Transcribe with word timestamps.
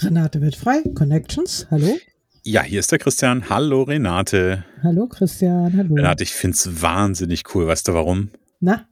Renate 0.00 0.40
wird 0.40 0.54
frei. 0.54 0.82
Connections, 0.94 1.66
hallo. 1.70 1.98
Ja, 2.44 2.62
hier 2.62 2.78
ist 2.78 2.92
der 2.92 3.00
Christian. 3.00 3.50
Hallo 3.50 3.82
Renate. 3.82 4.64
Hallo 4.82 5.08
Christian, 5.08 5.76
hallo. 5.76 5.96
Renate, 5.96 6.22
ich 6.22 6.32
finde 6.32 6.54
es 6.54 6.82
wahnsinnig 6.82 7.42
cool. 7.54 7.66
Weißt 7.66 7.88
du 7.88 7.94
warum? 7.94 8.30
Na? 8.60 8.86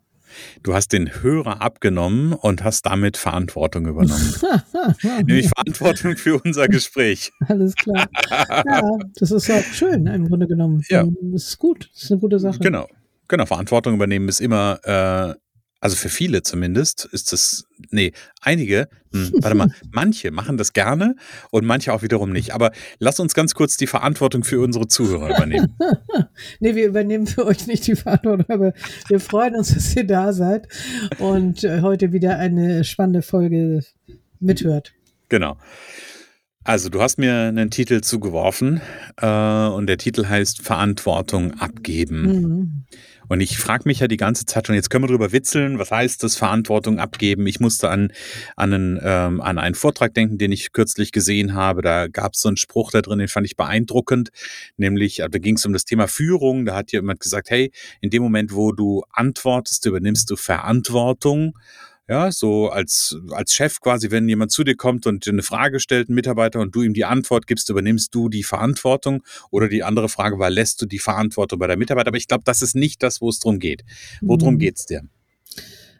Du 0.64 0.74
hast 0.74 0.92
den 0.92 1.22
Hörer 1.22 1.62
abgenommen 1.62 2.32
und 2.32 2.64
hast 2.64 2.86
damit 2.86 3.16
Verantwortung 3.16 3.86
übernommen. 3.86 4.34
Nämlich 5.02 5.48
Verantwortung 5.48 6.16
für 6.16 6.40
unser 6.44 6.66
Gespräch. 6.66 7.30
Alles 7.46 7.74
klar. 7.76 8.08
Ja, 8.28 8.82
das 9.14 9.30
ist 9.30 9.48
auch 9.50 9.62
schön 9.62 10.06
im 10.08 10.28
Grunde 10.28 10.48
genommen. 10.48 10.82
Ja. 10.88 11.04
Das 11.32 11.44
ist 11.44 11.58
gut. 11.58 11.88
Das 11.94 12.02
ist 12.02 12.10
eine 12.10 12.20
gute 12.20 12.40
Sache. 12.40 12.58
Genau. 12.58 12.88
Genau, 13.28 13.46
Verantwortung 13.46 13.94
übernehmen 13.94 14.28
ist 14.28 14.40
immer 14.40 14.80
äh, 14.84 15.34
also 15.80 15.96
für 15.96 16.08
viele 16.08 16.42
zumindest 16.42 17.04
ist 17.12 17.32
es, 17.32 17.66
nee, 17.90 18.12
einige, 18.40 18.88
hm, 19.12 19.32
warte 19.40 19.56
mal, 19.56 19.68
manche 19.90 20.30
machen 20.30 20.56
das 20.56 20.72
gerne 20.72 21.16
und 21.50 21.64
manche 21.64 21.92
auch 21.92 22.02
wiederum 22.02 22.32
nicht. 22.32 22.54
Aber 22.54 22.72
lass 22.98 23.20
uns 23.20 23.34
ganz 23.34 23.54
kurz 23.54 23.76
die 23.76 23.86
Verantwortung 23.86 24.42
für 24.42 24.60
unsere 24.60 24.88
Zuhörer 24.88 25.36
übernehmen. 25.36 25.76
nee, 26.60 26.74
wir 26.74 26.86
übernehmen 26.86 27.26
für 27.26 27.44
euch 27.44 27.66
nicht 27.66 27.86
die 27.86 27.96
Verantwortung, 27.96 28.46
aber 28.48 28.72
wir 29.08 29.20
freuen 29.20 29.54
uns, 29.54 29.74
dass 29.74 29.94
ihr 29.94 30.06
da 30.06 30.32
seid 30.32 30.68
und 31.18 31.62
äh, 31.64 31.82
heute 31.82 32.12
wieder 32.12 32.38
eine 32.38 32.84
spannende 32.84 33.22
Folge 33.22 33.84
mithört. 34.40 34.92
Genau. 35.28 35.58
Also 36.66 36.88
du 36.88 37.00
hast 37.00 37.18
mir 37.18 37.32
einen 37.32 37.70
Titel 37.70 38.00
zugeworfen 38.00 38.80
äh, 39.18 39.68
und 39.68 39.86
der 39.86 39.98
Titel 39.98 40.26
heißt 40.26 40.62
Verantwortung 40.62 41.54
abgeben. 41.60 42.22
Mhm. 42.22 42.84
Und 43.28 43.40
ich 43.40 43.58
frage 43.58 43.84
mich 43.86 44.00
ja 44.00 44.08
die 44.08 44.16
ganze 44.16 44.46
Zeit 44.46 44.66
schon, 44.66 44.74
jetzt 44.76 44.90
können 44.90 45.04
wir 45.04 45.08
drüber 45.08 45.32
witzeln, 45.32 45.78
was 45.78 45.90
heißt 45.90 46.22
das, 46.22 46.36
Verantwortung 46.36 46.98
abgeben? 46.98 47.46
Ich 47.46 47.60
musste 47.60 47.90
an, 47.90 48.12
an, 48.56 48.72
einen, 48.72 49.00
ähm, 49.02 49.40
an 49.40 49.58
einen 49.58 49.74
Vortrag 49.74 50.14
denken, 50.14 50.38
den 50.38 50.52
ich 50.52 50.72
kürzlich 50.72 51.12
gesehen 51.12 51.54
habe. 51.54 51.82
Da 51.82 52.08
gab 52.08 52.34
es 52.34 52.40
so 52.40 52.48
einen 52.48 52.56
Spruch 52.56 52.90
da 52.90 53.02
drin, 53.02 53.18
den 53.18 53.28
fand 53.28 53.46
ich 53.46 53.56
beeindruckend. 53.56 54.30
Nämlich, 54.76 55.20
äh, 55.20 55.28
da 55.28 55.38
ging 55.38 55.56
es 55.56 55.66
um 55.66 55.72
das 55.72 55.84
Thema 55.84 56.08
Führung. 56.08 56.66
Da 56.66 56.74
hat 56.76 56.92
jemand 56.92 57.20
gesagt, 57.20 57.50
hey, 57.50 57.72
in 58.00 58.10
dem 58.10 58.22
Moment, 58.22 58.54
wo 58.54 58.72
du 58.72 59.02
antwortest, 59.10 59.84
übernimmst 59.86 60.30
du 60.30 60.36
Verantwortung. 60.36 61.54
Ja, 62.08 62.30
so 62.30 62.68
als, 62.68 63.16
als 63.32 63.52
Chef 63.52 63.80
quasi, 63.80 64.12
wenn 64.12 64.28
jemand 64.28 64.52
zu 64.52 64.62
dir 64.62 64.76
kommt 64.76 65.06
und 65.08 65.26
dir 65.26 65.32
eine 65.32 65.42
Frage 65.42 65.80
stellt, 65.80 66.08
ein 66.08 66.14
Mitarbeiter, 66.14 66.60
und 66.60 66.72
du 66.74 66.82
ihm 66.82 66.94
die 66.94 67.04
Antwort 67.04 67.48
gibst, 67.48 67.68
übernimmst 67.68 68.14
du 68.14 68.28
die 68.28 68.44
Verantwortung. 68.44 69.24
Oder 69.50 69.68
die 69.68 69.82
andere 69.82 70.08
Frage 70.08 70.38
war, 70.38 70.48
lässt 70.48 70.80
du 70.80 70.86
die 70.86 71.00
Verantwortung 71.00 71.58
bei 71.58 71.66
der 71.66 71.76
Mitarbeiter? 71.76 72.08
Aber 72.08 72.16
ich 72.16 72.28
glaube, 72.28 72.44
das 72.44 72.62
ist 72.62 72.76
nicht 72.76 73.02
das, 73.02 73.20
wo 73.20 73.28
es 73.28 73.40
drum 73.40 73.58
geht. 73.58 73.84
Worum 74.20 74.54
Mhm. 74.54 74.58
geht's 74.58 74.86
dir? 74.86 75.02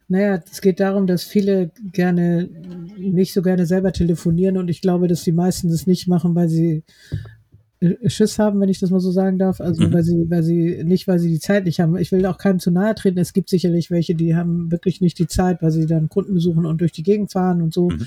Naja, 0.08 0.40
es 0.48 0.60
geht 0.60 0.78
darum, 0.78 1.08
dass 1.08 1.24
viele 1.24 1.72
gerne 1.92 2.48
nicht 2.96 3.32
so 3.32 3.42
gerne 3.42 3.66
selber 3.66 3.92
telefonieren 3.92 4.56
und 4.56 4.68
ich 4.68 4.80
glaube, 4.80 5.08
dass 5.08 5.24
die 5.24 5.32
meisten 5.32 5.68
das 5.68 5.88
nicht 5.88 6.06
machen, 6.06 6.36
weil 6.36 6.48
sie 6.48 6.84
Schiss 8.06 8.38
haben, 8.38 8.58
wenn 8.60 8.70
ich 8.70 8.80
das 8.80 8.90
mal 8.90 9.00
so 9.00 9.10
sagen 9.10 9.38
darf. 9.38 9.60
Also 9.60 9.86
Mhm. 9.86 9.92
weil 9.92 10.02
sie, 10.02 10.30
weil 10.30 10.42
sie 10.42 10.82
nicht, 10.84 11.06
weil 11.08 11.18
sie 11.18 11.28
die 11.28 11.40
Zeit 11.40 11.64
nicht 11.66 11.78
haben. 11.80 11.96
Ich 11.98 12.10
will 12.10 12.24
auch 12.26 12.38
keinem 12.38 12.58
zu 12.58 12.70
nahe 12.70 12.94
treten. 12.94 13.18
Es 13.18 13.32
gibt 13.34 13.50
sicherlich 13.50 13.90
welche, 13.90 14.14
die 14.14 14.34
haben 14.34 14.70
wirklich 14.70 15.00
nicht 15.00 15.18
die 15.18 15.26
Zeit, 15.26 15.60
weil 15.62 15.70
sie 15.72 15.86
dann 15.86 16.08
Kunden 16.08 16.34
besuchen 16.34 16.64
und 16.64 16.80
durch 16.80 16.92
die 16.92 17.02
Gegend 17.02 17.32
fahren 17.32 17.60
und 17.60 17.74
so. 17.74 17.90
Mhm. 17.90 18.06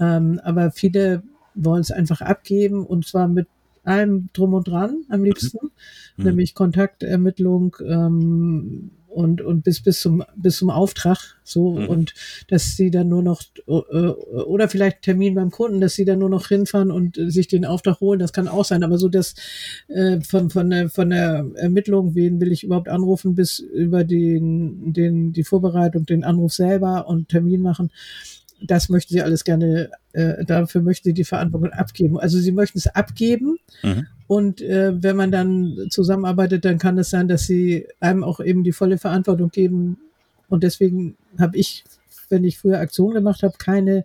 Ähm, 0.00 0.40
aber 0.44 0.70
viele 0.70 1.22
wollen 1.54 1.80
es 1.80 1.90
einfach 1.90 2.20
abgeben 2.20 2.84
und 2.86 3.06
zwar 3.06 3.28
mit 3.28 3.48
allem 3.82 4.28
drum 4.34 4.52
und 4.52 4.68
dran 4.68 4.98
am 5.08 5.24
liebsten, 5.24 5.70
Mhm. 6.18 6.24
nämlich 6.24 6.54
Kontaktermittlung 6.54 7.76
ähm, 7.86 8.90
und 9.08 9.40
und 9.40 9.64
bis 9.64 9.82
bis 9.82 10.00
zum 10.00 10.22
bis 10.36 10.58
zum 10.58 10.70
Auftrag 10.70 11.18
so 11.44 11.72
Mhm. 11.72 11.88
und 11.88 12.14
dass 12.48 12.76
sie 12.76 12.90
dann 12.90 13.08
nur 13.08 13.22
noch 13.22 13.42
äh, 13.66 13.72
oder 13.72 14.68
vielleicht 14.68 15.02
Termin 15.02 15.34
beim 15.34 15.50
Kunden, 15.50 15.80
dass 15.80 15.94
sie 15.94 16.04
dann 16.04 16.18
nur 16.18 16.28
noch 16.28 16.48
hinfahren 16.48 16.90
und 16.90 17.16
äh, 17.18 17.30
sich 17.30 17.48
den 17.48 17.64
Auftrag 17.64 18.00
holen, 18.00 18.20
das 18.20 18.32
kann 18.32 18.48
auch 18.48 18.64
sein, 18.64 18.82
aber 18.82 18.98
so 18.98 19.08
dass 19.08 19.34
äh, 19.88 20.20
von 20.20 20.50
von 20.50 20.70
der 20.70 20.90
von 20.90 21.10
der 21.10 21.46
Ermittlung, 21.56 22.14
wen 22.14 22.40
will 22.40 22.52
ich 22.52 22.64
überhaupt 22.64 22.88
anrufen, 22.88 23.34
bis 23.34 23.58
über 23.58 24.04
den 24.04 24.92
den 24.92 25.32
die 25.32 25.44
Vorbereitung, 25.44 26.04
den 26.06 26.24
Anruf 26.24 26.52
selber 26.52 27.08
und 27.08 27.28
Termin 27.28 27.62
machen, 27.62 27.90
das 28.60 28.88
möchten 28.88 29.12
sie 29.14 29.22
alles 29.22 29.44
gerne, 29.44 29.90
äh, 30.12 30.44
dafür 30.44 30.82
möchten 30.82 31.08
sie 31.08 31.14
die 31.14 31.24
Verantwortung 31.24 31.70
abgeben. 31.70 32.18
Also 32.18 32.38
sie 32.38 32.52
möchten 32.52 32.78
es 32.78 32.86
abgeben 32.88 33.58
Mhm. 33.82 34.06
und 34.26 34.60
äh, 34.60 34.92
wenn 35.02 35.16
man 35.16 35.30
dann 35.30 35.86
zusammenarbeitet, 35.90 36.64
dann 36.64 36.78
kann 36.78 36.98
es 36.98 37.10
sein, 37.10 37.28
dass 37.28 37.46
sie 37.46 37.86
einem 38.00 38.24
auch 38.24 38.40
eben 38.40 38.64
die 38.64 38.72
volle 38.72 38.98
Verantwortung 38.98 39.50
geben. 39.50 39.98
Und 40.48 40.62
deswegen 40.64 41.16
habe 41.38 41.56
ich, 41.56 41.84
wenn 42.30 42.44
ich 42.44 42.58
früher 42.58 42.78
Aktionen 42.78 43.14
gemacht 43.14 43.42
habe, 43.42 43.54
keine 43.58 44.04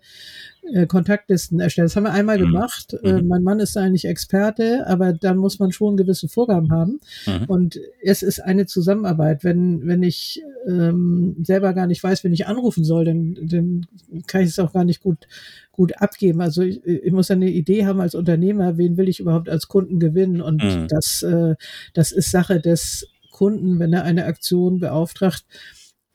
äh, 0.72 0.88
Kontaktlisten 0.88 1.60
erstellt. 1.60 1.88
Das 1.88 1.96
haben 1.98 2.04
wir 2.06 2.14
einmal 2.14 2.38
Mhm. 2.40 2.44
gemacht. 2.44 2.96
Äh, 3.04 3.22
Mhm. 3.22 3.28
mein 3.28 3.44
Mann 3.44 3.60
ist 3.60 3.76
da 3.76 3.82
eigentlich 3.82 4.06
Experte, 4.06 4.88
aber 4.88 5.12
dann 5.12 5.36
muss 5.36 5.60
man 5.60 5.74
schon 5.74 5.98
gewisse 5.98 6.30
Vorgaben 6.30 6.72
haben. 6.72 7.02
Mhm. 7.28 7.46
Und 7.48 7.80
es 8.02 8.24
ist 8.24 8.40
eine 8.40 8.66
Zusammenarbeit. 8.66 9.44
Wenn, 9.44 9.86
wenn 9.86 10.04
ich 10.04 10.42
ähm, 10.66 11.36
selber 11.44 11.74
gar 11.74 11.86
nicht 11.86 12.02
weiß, 12.02 12.24
wen 12.24 12.32
ich 12.32 12.48
anrufen 12.48 12.86
soll, 12.86 13.04
dann, 13.04 13.38
dann 13.42 13.88
kann 14.26 14.42
ich 14.44 14.50
es 14.52 14.60
auch 14.60 14.72
gar 14.72 14.86
nicht 14.86 15.02
gut, 15.04 15.28
gut 15.74 16.02
abgeben. 16.02 16.40
Also 16.40 16.62
ich, 16.62 16.82
ich 16.86 17.12
muss 17.12 17.30
eine 17.30 17.50
Idee 17.50 17.86
haben 17.86 18.00
als 18.00 18.16
Unternehmer, 18.16 18.78
wen 18.78 18.96
will 18.96 19.10
ich 19.10 19.20
überhaupt 19.20 19.50
als 19.50 19.68
Kunden 19.68 20.00
gewinnen. 20.00 20.40
Und 20.40 20.64
Mhm. 20.64 20.88
das, 20.88 21.24
äh, 21.24 21.56
das 21.94 22.14
ist 22.14 22.32
Sache 22.32 22.62
des 22.62 23.10
Kunden, 23.32 23.80
wenn 23.80 23.92
er 23.92 24.04
eine 24.06 24.26
Aktion 24.26 24.80
beauftragt, 24.80 25.44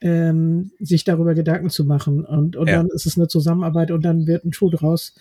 ähm, 0.01 0.71
sich 0.79 1.05
darüber 1.05 1.35
Gedanken 1.35 1.71
zu 1.71 1.85
machen. 1.85 2.25
Und, 2.25 2.57
und 2.57 2.69
Ja. 2.69 2.77
dann 2.77 2.89
ist 2.89 3.07
es 3.07 3.17
eine 3.17 3.29
Zusammenarbeit 3.29 3.91
und 3.91 4.05
dann 4.05 4.27
wird 4.27 4.45
ein 4.45 4.53
Schuh 4.53 4.71
draus. 4.71 5.15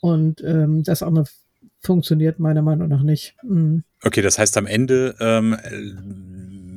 Und 0.00 0.42
ähm, 0.44 0.82
das 0.82 1.02
andere 1.02 1.24
funktioniert 1.80 2.38
meiner 2.38 2.62
Meinung 2.62 2.88
nach 2.88 3.02
nicht. 3.02 3.36
Mhm. 3.42 3.84
Okay, 4.02 4.22
das 4.22 4.38
heißt 4.38 4.56
am 4.58 4.66
Ende 4.66 5.14
ähm, 5.20 5.56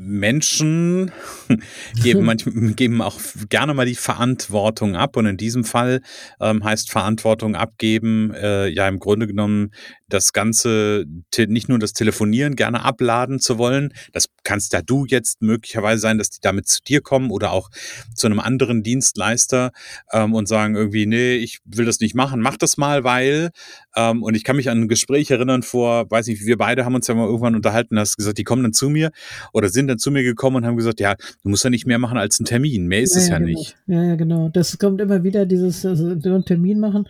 Menschen 0.07 1.11
geben, 2.01 2.23
manchmal, 2.25 2.53
geben 2.75 3.01
auch 3.01 3.19
gerne 3.49 3.73
mal 3.73 3.85
die 3.85 3.95
Verantwortung 3.95 4.95
ab. 4.95 5.17
Und 5.17 5.25
in 5.25 5.37
diesem 5.37 5.63
Fall 5.63 6.01
ähm, 6.39 6.63
heißt 6.63 6.89
Verantwortung 6.91 7.55
abgeben 7.55 8.33
äh, 8.33 8.67
ja 8.67 8.87
im 8.87 8.99
Grunde 8.99 9.27
genommen 9.27 9.71
das 10.09 10.33
Ganze, 10.33 11.05
nicht 11.37 11.69
nur 11.69 11.79
das 11.79 11.93
Telefonieren 11.93 12.55
gerne 12.55 12.83
abladen 12.83 13.39
zu 13.39 13.57
wollen. 13.57 13.93
Das 14.13 14.27
kannst 14.43 14.73
ja 14.73 14.81
du 14.81 15.05
jetzt 15.05 15.41
möglicherweise 15.41 16.01
sein, 16.01 16.17
dass 16.17 16.29
die 16.29 16.39
damit 16.41 16.67
zu 16.67 16.79
dir 16.81 17.01
kommen 17.01 17.31
oder 17.31 17.51
auch 17.51 17.69
zu 18.15 18.27
einem 18.27 18.39
anderen 18.39 18.83
Dienstleister 18.83 19.71
ähm, 20.11 20.33
und 20.33 20.47
sagen 20.47 20.75
irgendwie, 20.75 21.05
nee, 21.05 21.35
ich 21.35 21.59
will 21.65 21.85
das 21.85 21.99
nicht 21.99 22.15
machen, 22.15 22.41
mach 22.41 22.57
das 22.57 22.77
mal, 22.77 23.03
weil 23.03 23.49
ähm, 23.95 24.23
und 24.23 24.35
ich 24.35 24.43
kann 24.43 24.55
mich 24.55 24.69
an 24.69 24.81
ein 24.81 24.87
Gespräch 24.87 25.31
erinnern 25.31 25.63
vor, 25.63 26.09
weiß 26.09 26.27
nicht, 26.27 26.45
wir 26.45 26.57
beide 26.57 26.85
haben 26.85 26.95
uns 26.95 27.07
ja 27.07 27.15
mal 27.15 27.25
irgendwann 27.25 27.55
unterhalten, 27.55 27.99
hast 27.99 28.17
gesagt, 28.17 28.37
die 28.37 28.43
kommen 28.43 28.63
dann 28.63 28.73
zu 28.73 28.89
mir 28.89 29.11
oder 29.53 29.69
sind 29.69 29.87
dann 29.87 29.99
zu 29.99 30.11
mir 30.11 30.23
gekommen 30.23 30.57
und 30.57 30.65
haben 30.65 30.77
gesagt, 30.77 30.99
ja, 30.99 31.15
du 31.43 31.49
musst 31.49 31.63
ja 31.63 31.69
nicht 31.69 31.85
mehr 31.85 31.99
machen 31.99 32.17
als 32.17 32.39
einen 32.39 32.45
Termin, 32.45 32.87
mehr 32.87 33.01
ist 33.01 33.15
es 33.15 33.27
ja, 33.27 33.37
genau. 33.37 33.49
nicht. 33.49 33.75
Ja, 33.87 34.03
ja, 34.03 34.15
genau. 34.15 34.49
Das 34.49 34.77
kommt 34.77 35.01
immer 35.01 35.23
wieder, 35.23 35.45
dieses 35.45 35.85
also, 35.85 36.19
so 36.19 36.29
einen 36.29 36.45
Termin 36.45 36.79
machen. 36.79 37.07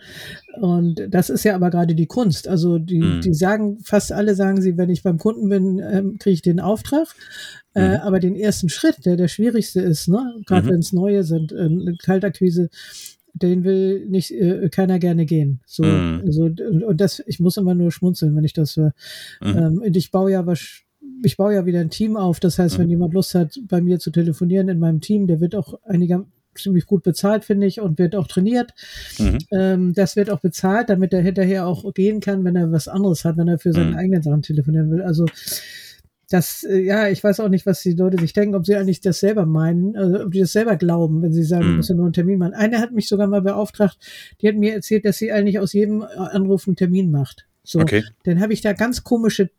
Und 0.60 1.06
das 1.10 1.30
ist 1.30 1.44
ja 1.44 1.54
aber 1.54 1.70
gerade 1.70 1.94
die 1.94 2.06
Kunst. 2.06 2.48
Also 2.48 2.78
die, 2.78 3.00
Mhm. 3.00 3.20
die 3.22 3.34
sagen, 3.34 3.78
fast 3.82 4.12
alle 4.12 4.34
sagen 4.34 4.60
sie, 4.60 4.76
wenn 4.76 4.90
ich 4.90 5.02
beim 5.02 5.18
Kunden 5.18 5.48
bin, 5.48 5.78
ähm, 5.78 6.18
kriege 6.18 6.34
ich 6.34 6.42
den 6.42 6.60
Auftrag. 6.60 7.08
Äh, 7.74 7.88
Mhm. 7.88 7.94
aber 8.02 8.20
den 8.20 8.34
ersten 8.36 8.68
Schritt, 8.68 9.04
der 9.06 9.16
der 9.16 9.28
schwierigste 9.28 9.80
ist, 9.80 10.08
ne, 10.08 10.34
gerade 10.46 10.66
Mhm. 10.66 10.70
wenn 10.72 10.80
es 10.80 10.92
neue 10.92 11.22
sind, 11.24 11.52
äh, 11.52 11.68
Kaltakquise, 12.02 12.70
den 13.34 13.62
will 13.62 14.06
nicht 14.08 14.30
äh, 14.32 14.68
keiner 14.70 14.98
gerne 14.98 15.24
gehen. 15.26 15.60
So, 15.66 15.84
Mhm. 15.84 16.32
so 16.32 16.44
und 16.44 16.60
und 16.82 17.00
das, 17.00 17.22
ich 17.26 17.38
muss 17.40 17.56
immer 17.56 17.74
nur 17.74 17.92
schmunzeln, 17.92 18.34
wenn 18.34 18.44
ich 18.44 18.52
das 18.54 18.76
höre. 18.76 18.92
Mhm. 19.40 19.56
Ähm, 19.56 19.82
und 19.84 19.96
ich 19.96 20.10
baue 20.10 20.32
ja 20.32 20.46
was, 20.46 20.80
ich 21.22 21.36
baue 21.36 21.54
ja 21.54 21.66
wieder 21.66 21.80
ein 21.80 21.90
Team 21.90 22.16
auf. 22.16 22.40
Das 22.40 22.58
heißt, 22.58 22.78
Mhm. 22.78 22.82
wenn 22.82 22.90
jemand 22.90 23.14
Lust 23.14 23.34
hat, 23.34 23.58
bei 23.68 23.80
mir 23.80 23.98
zu 24.00 24.10
telefonieren 24.10 24.68
in 24.68 24.78
meinem 24.78 25.00
Team, 25.00 25.26
der 25.26 25.40
wird 25.40 25.54
auch 25.54 25.74
einiger 25.84 26.24
ziemlich 26.56 26.86
gut 26.86 27.02
bezahlt, 27.02 27.44
finde 27.44 27.66
ich, 27.66 27.80
und 27.80 27.98
wird 27.98 28.16
auch 28.16 28.26
trainiert. 28.26 28.72
Mhm. 29.18 29.38
Ähm, 29.52 29.94
das 29.94 30.16
wird 30.16 30.30
auch 30.30 30.40
bezahlt, 30.40 30.90
damit 30.90 31.12
er 31.12 31.20
hinterher 31.20 31.66
auch 31.66 31.92
gehen 31.94 32.20
kann, 32.20 32.44
wenn 32.44 32.56
er 32.56 32.72
was 32.72 32.88
anderes 32.88 33.24
hat, 33.24 33.36
wenn 33.36 33.48
er 33.48 33.58
für 33.58 33.72
seine 33.72 33.90
Mhm. 33.92 33.96
eigenen 33.96 34.22
Sachen 34.22 34.42
telefonieren 34.42 34.90
will. 34.90 35.02
Also 35.02 35.26
das, 36.30 36.62
äh, 36.64 36.78
ja, 36.80 37.08
ich 37.08 37.24
weiß 37.24 37.40
auch 37.40 37.48
nicht, 37.48 37.64
was 37.64 37.80
die 37.82 37.92
Leute 37.92 38.18
sich 38.18 38.32
denken, 38.34 38.54
ob 38.54 38.66
sie 38.66 38.76
eigentlich 38.76 39.00
das 39.00 39.20
selber 39.20 39.46
meinen, 39.46 39.96
also 39.96 40.24
ob 40.24 40.32
die 40.32 40.40
das 40.40 40.52
selber 40.52 40.76
glauben, 40.76 41.22
wenn 41.22 41.32
sie 41.32 41.42
sagen, 41.42 41.64
Mhm. 41.66 41.70
du 41.70 41.76
musst 41.76 41.88
ja 41.88 41.94
nur 41.94 42.04
einen 42.04 42.12
Termin 42.12 42.38
machen. 42.38 42.52
Eine 42.54 42.80
hat 42.80 42.92
mich 42.92 43.08
sogar 43.08 43.26
mal 43.28 43.40
beauftragt, 43.40 43.96
die 44.42 44.48
hat 44.48 44.56
mir 44.56 44.74
erzählt, 44.74 45.04
dass 45.06 45.16
sie 45.16 45.32
eigentlich 45.32 45.58
aus 45.58 45.72
jedem 45.72 46.02
Anruf 46.02 46.66
einen 46.66 46.76
Termin 46.76 47.10
macht. 47.10 47.46
So, 47.64 47.80
Okay. 47.80 48.04
dann 48.24 48.40
habe 48.40 48.52
ich 48.52 48.60
da 48.60 48.72
ganz 48.74 49.04
komische 49.04 49.50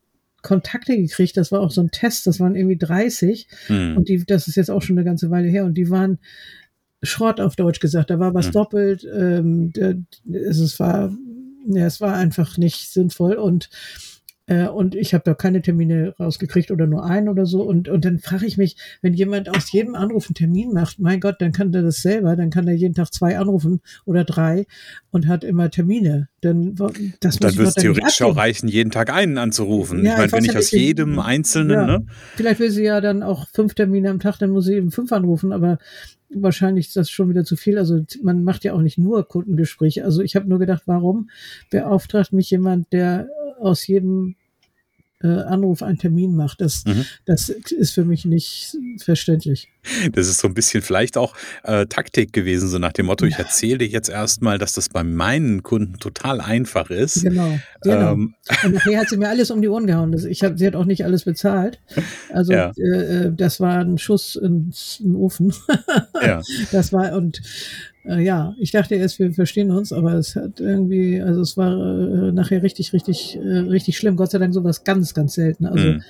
Kontakte 0.42 0.96
gekriegt. 0.96 1.38
Das 1.38 1.52
war 1.52 1.60
auch 1.60 1.72
so 1.72 1.82
ein 1.82 1.92
Test, 1.92 2.26
das 2.28 2.40
waren 2.40 2.56
irgendwie 2.56 2.78
30 2.78 3.48
Mhm. 3.68 3.98
und 3.98 4.08
die, 4.10 4.24
das 4.26 4.48
ist 4.48 4.56
jetzt 4.56 4.70
auch 4.72 4.82
schon 4.82 4.98
eine 4.98 5.06
ganze 5.06 5.32
Weile 5.32 5.48
her 5.50 5.66
und 5.66 5.74
die 5.74 5.90
waren 5.90 6.20
Schrott 7.04 7.40
auf 7.40 7.56
Deutsch 7.56 7.80
gesagt. 7.80 8.10
Da 8.10 8.20
war 8.20 8.34
was 8.34 8.48
Hm. 8.48 8.52
doppelt. 8.54 9.08
Ähm, 9.14 9.72
der, 9.74 9.96
es, 10.32 10.60
es 10.60 10.80
war, 10.80 11.12
ja, 11.68 11.86
es 11.86 12.02
war 12.02 12.16
einfach 12.16 12.58
nicht 12.58 12.92
sinnvoll 12.92 13.34
und 13.36 13.70
äh, 14.50 14.68
und 14.68 14.96
ich 14.96 15.14
habe 15.14 15.24
da 15.24 15.36
keine 15.36 15.62
Termine 15.62 16.16
rausgekriegt 16.20 16.72
oder 16.72 16.88
nur 16.88 17.06
einen 17.06 17.30
oder 17.30 17.46
so. 17.46 17.62
Und, 17.62 17.88
und 17.88 18.04
dann 18.04 18.18
frage 18.18 18.48
ich 18.48 18.58
mich, 18.58 18.78
wenn 19.04 19.14
jemand 19.14 19.48
aus 19.48 19.72
jedem 19.72 19.94
Anruf 19.94 20.28
einen 20.28 20.34
Termin 20.34 20.74
macht, 20.74 20.98
mein 20.98 21.20
Gott, 21.20 21.36
dann 21.40 21.52
kann 21.52 21.72
der 21.72 21.84
das 21.84 22.02
selber, 22.02 22.36
dann 22.36 22.50
kann 22.50 22.68
er 22.68 22.74
jeden 22.74 22.96
Tag 22.96 23.14
zwei 23.14 23.38
anrufen 23.38 23.80
oder 24.06 24.24
drei 24.24 24.66
und 25.12 25.28
hat 25.28 25.44
immer 25.44 25.70
Termine. 25.70 26.30
Dann, 26.42 26.74
das 27.20 27.38
Dann 27.38 27.56
würde 27.58 27.70
es 27.70 27.76
theoretisch 27.76 28.22
auch 28.24 28.38
reichen, 28.38 28.68
jeden 28.68 28.90
Tag 28.90 29.14
einen 29.14 29.38
anzurufen. 29.38 30.04
Ja, 30.04 30.14
ich 30.14 30.18
meine, 30.18 30.26
ich 30.28 30.34
wenn 30.34 30.46
ich 30.46 30.58
aus 30.58 30.72
jedem 30.72 31.20
Einzelnen, 31.20 31.72
Ja. 31.72 31.86
ne? 31.86 32.06
Vielleicht 32.36 32.60
will 32.60 32.72
sie 32.72 32.86
ja 32.86 33.02
dann 33.02 33.22
auch 33.22 33.48
fünf 33.54 33.76
Termine 33.76 34.10
am 34.10 34.20
Tag, 34.20 34.40
dann 34.40 34.50
muss 34.50 34.66
sie 34.66 34.74
eben 34.74 34.90
fünf 34.90 35.12
anrufen, 35.12 35.54
aber 35.54 35.78
wahrscheinlich 36.32 36.88
ist 36.88 36.96
das 36.96 37.12
schon 37.12 37.30
wieder 37.30 37.44
zu 37.44 37.56
viel. 37.56 37.78
Also 37.78 38.04
man 38.24 38.44
macht 38.44 38.64
ja 38.64 38.74
auch 38.74 38.82
nicht 38.82 38.98
nur 38.98 39.28
Kundengespräche. 39.28 40.04
Also 40.06 40.24
ich 40.24 40.36
habe 40.36 40.50
nur 40.50 40.58
gedacht, 40.58 40.84
warum 40.88 41.30
beauftragt 41.70 42.34
mich 42.34 42.50
jemand, 42.50 42.92
der 42.94 43.28
aus 43.60 43.86
jedem 43.86 44.36
äh, 45.22 45.28
Anruf 45.28 45.84
einen 45.84 45.98
Termin 45.98 46.36
macht? 46.36 46.62
Das, 46.62 46.84
Mhm. 46.86 47.06
das 47.26 47.50
ist 47.50 47.92
für 47.94 48.06
mich 48.06 48.26
nicht 48.26 48.76
verständlich. 49.04 49.68
Das 50.12 50.28
ist 50.28 50.40
so 50.40 50.48
ein 50.48 50.54
bisschen 50.54 50.82
vielleicht 50.82 51.18
auch 51.18 51.34
äh, 51.64 51.86
Taktik 51.86 52.34
gewesen, 52.34 52.68
so 52.70 52.80
nach 52.80 52.92
dem 52.94 53.06
Motto, 53.08 53.26
ich 53.26 53.36
erzähle 53.40 53.80
dir 53.80 53.88
jetzt 53.88 54.10
erstmal, 54.10 54.58
dass 54.58 54.74
das 54.74 54.90
bei 54.90 55.04
meinen 55.04 55.64
Kunden 55.64 55.98
total 56.00 56.42
einfach 56.42 56.90
ist. 56.90 57.24
Genau. 57.24 57.58
genau. 57.82 58.14
Ähm, 58.14 58.36
Und 58.64 58.74
nachher 58.74 59.00
hat 59.00 59.10
sie 59.10 59.18
mir 59.18 59.30
alles 59.30 59.52
um 59.52 59.62
die 59.62 59.68
Ohren 59.70 59.88
gehauen. 59.88 60.14
Ich 60.30 60.44
hab, 60.44 60.60
sie 60.60 60.68
hat 60.68 60.76
auch 60.76 60.86
nicht 60.86 61.06
alles 61.06 61.24
bezahlt. 61.24 61.80
Also 62.32 62.52
Ja. 62.54 62.72
äh, 62.78 63.26
äh, 63.28 63.32
das 63.36 63.60
war 63.60 63.80
ein 63.80 63.98
Schuss 63.98 64.36
ins 64.36 65.00
in 65.04 65.16
Ofen. 65.16 65.54
ja. 66.22 66.42
Das 66.72 66.92
war 66.94 67.14
und 67.14 67.42
äh, 68.10 68.24
ja, 68.24 68.56
ich 68.60 68.72
dachte 68.72 68.96
erst, 68.96 69.20
wir 69.20 69.32
verstehen 69.34 69.72
uns, 69.72 69.94
aber 69.94 70.14
es 70.16 70.36
hat 70.36 70.60
irgendwie, 70.60 71.22
also 71.22 71.42
es 71.42 71.56
war 71.58 71.72
äh, 71.74 72.32
nachher 72.32 72.64
richtig, 72.64 72.94
richtig, 72.94 73.38
äh, 73.38 73.60
richtig 73.60 73.98
schlimm. 73.98 74.16
Gott 74.16 74.32
sei 74.32 74.40
Dank 74.40 74.54
sowas 74.54 74.84
ganz, 74.84 75.14
ganz 75.14 75.34
selten. 75.34 75.66
Also 75.66 75.88
Mhm. 75.88 76.02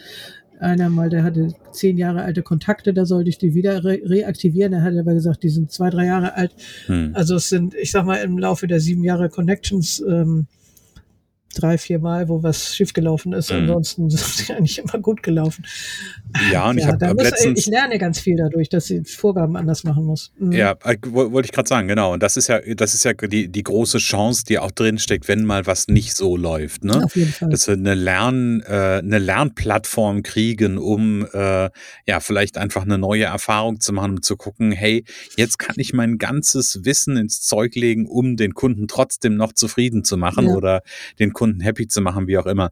einer 0.59 0.89
mal, 0.89 1.09
der 1.09 1.23
hatte 1.23 1.53
zehn 1.71 1.97
Jahre 1.97 2.21
alte 2.21 2.41
Kontakte, 2.41 2.93
da 2.93 3.05
sollte 3.05 3.29
ich 3.29 3.37
die 3.37 3.53
wieder 3.53 3.83
re 3.83 3.99
reaktivieren. 4.03 4.73
Er 4.73 4.81
hat 4.83 4.95
aber 4.97 5.13
gesagt, 5.13 5.43
die 5.43 5.49
sind 5.49 5.71
zwei, 5.71 5.89
drei 5.89 6.05
Jahre 6.05 6.35
alt. 6.35 6.51
Hm. 6.87 7.11
Also 7.13 7.35
es 7.35 7.49
sind, 7.49 7.75
ich 7.75 7.91
sag 7.91 8.05
mal, 8.05 8.17
im 8.17 8.37
Laufe 8.37 8.67
der 8.67 8.79
sieben 8.79 9.03
Jahre 9.03 9.29
Connections 9.29 10.03
ähm, 10.07 10.47
drei, 11.55 11.77
vier 11.77 11.99
Mal, 11.99 12.29
wo 12.29 12.43
was 12.43 12.75
schiefgelaufen 12.75 13.33
ist. 13.33 13.51
Mhm. 13.51 13.59
Ansonsten 13.59 14.09
sind 14.09 14.19
sie 14.25 14.53
eigentlich 14.53 14.79
immer 14.79 14.99
gut 14.99 15.23
gelaufen. 15.23 15.65
Ja, 16.51 16.69
und 16.69 16.77
ich 16.77 16.83
ja, 16.83 16.89
habe 16.89 16.97
da 16.99 17.07
hab 17.07 17.15
muss, 17.15 17.23
letztens. 17.23 17.59
ich 17.59 17.65
lerne 17.65 17.97
ganz 17.97 18.19
viel 18.19 18.37
dadurch, 18.37 18.69
dass 18.69 18.85
sie 18.85 19.03
Vorgaben 19.03 19.55
anders 19.57 19.83
machen 19.83 20.03
muss. 20.05 20.31
Mhm. 20.37 20.51
Ja, 20.51 20.75
äh, 20.83 20.97
wo- 21.07 21.31
wollte 21.31 21.47
ich 21.47 21.51
gerade 21.51 21.67
sagen, 21.67 21.87
genau. 21.87 22.13
Und 22.13 22.21
das 22.23 22.37
ist 22.37 22.47
ja, 22.47 22.59
das 22.75 22.93
ist 22.93 23.03
ja 23.03 23.13
die, 23.13 23.47
die 23.47 23.63
große 23.63 23.97
Chance, 23.97 24.43
die 24.47 24.59
auch 24.59 24.71
drin 24.71 24.99
steckt, 24.99 25.27
wenn 25.27 25.43
mal 25.43 25.65
was 25.65 25.87
nicht 25.87 26.15
so 26.15 26.37
läuft. 26.37 26.83
Ne? 26.83 27.03
Auf 27.03 27.15
jeden 27.15 27.31
Fall. 27.31 27.49
Dass 27.49 27.67
wir 27.67 27.73
eine, 27.73 27.95
Lern, 27.95 28.61
äh, 28.61 28.99
eine 29.03 29.17
Lernplattform 29.17 30.23
kriegen, 30.23 30.77
um 30.77 31.25
äh, 31.33 31.69
ja 32.07 32.19
vielleicht 32.19 32.57
einfach 32.57 32.83
eine 32.83 32.97
neue 32.97 33.23
Erfahrung 33.25 33.79
zu 33.79 33.91
machen, 33.93 34.11
um 34.11 34.21
zu 34.21 34.37
gucken, 34.37 34.71
hey, 34.71 35.03
jetzt 35.35 35.57
kann 35.59 35.75
ich 35.77 35.93
mein 35.93 36.17
ganzes 36.17 36.85
Wissen 36.85 37.17
ins 37.17 37.41
Zeug 37.41 37.75
legen, 37.75 38.05
um 38.05 38.37
den 38.37 38.53
Kunden 38.53 38.87
trotzdem 38.87 39.35
noch 39.35 39.53
zufrieden 39.53 40.03
zu 40.03 40.15
machen 40.17 40.47
Ja. 40.47 40.53
oder 40.53 40.81
den 41.19 41.33
Kunden 41.39 41.61
happy 41.61 41.87
zu 41.87 42.01
machen, 42.01 42.27
wie 42.27 42.37
auch 42.37 42.45
immer. 42.45 42.69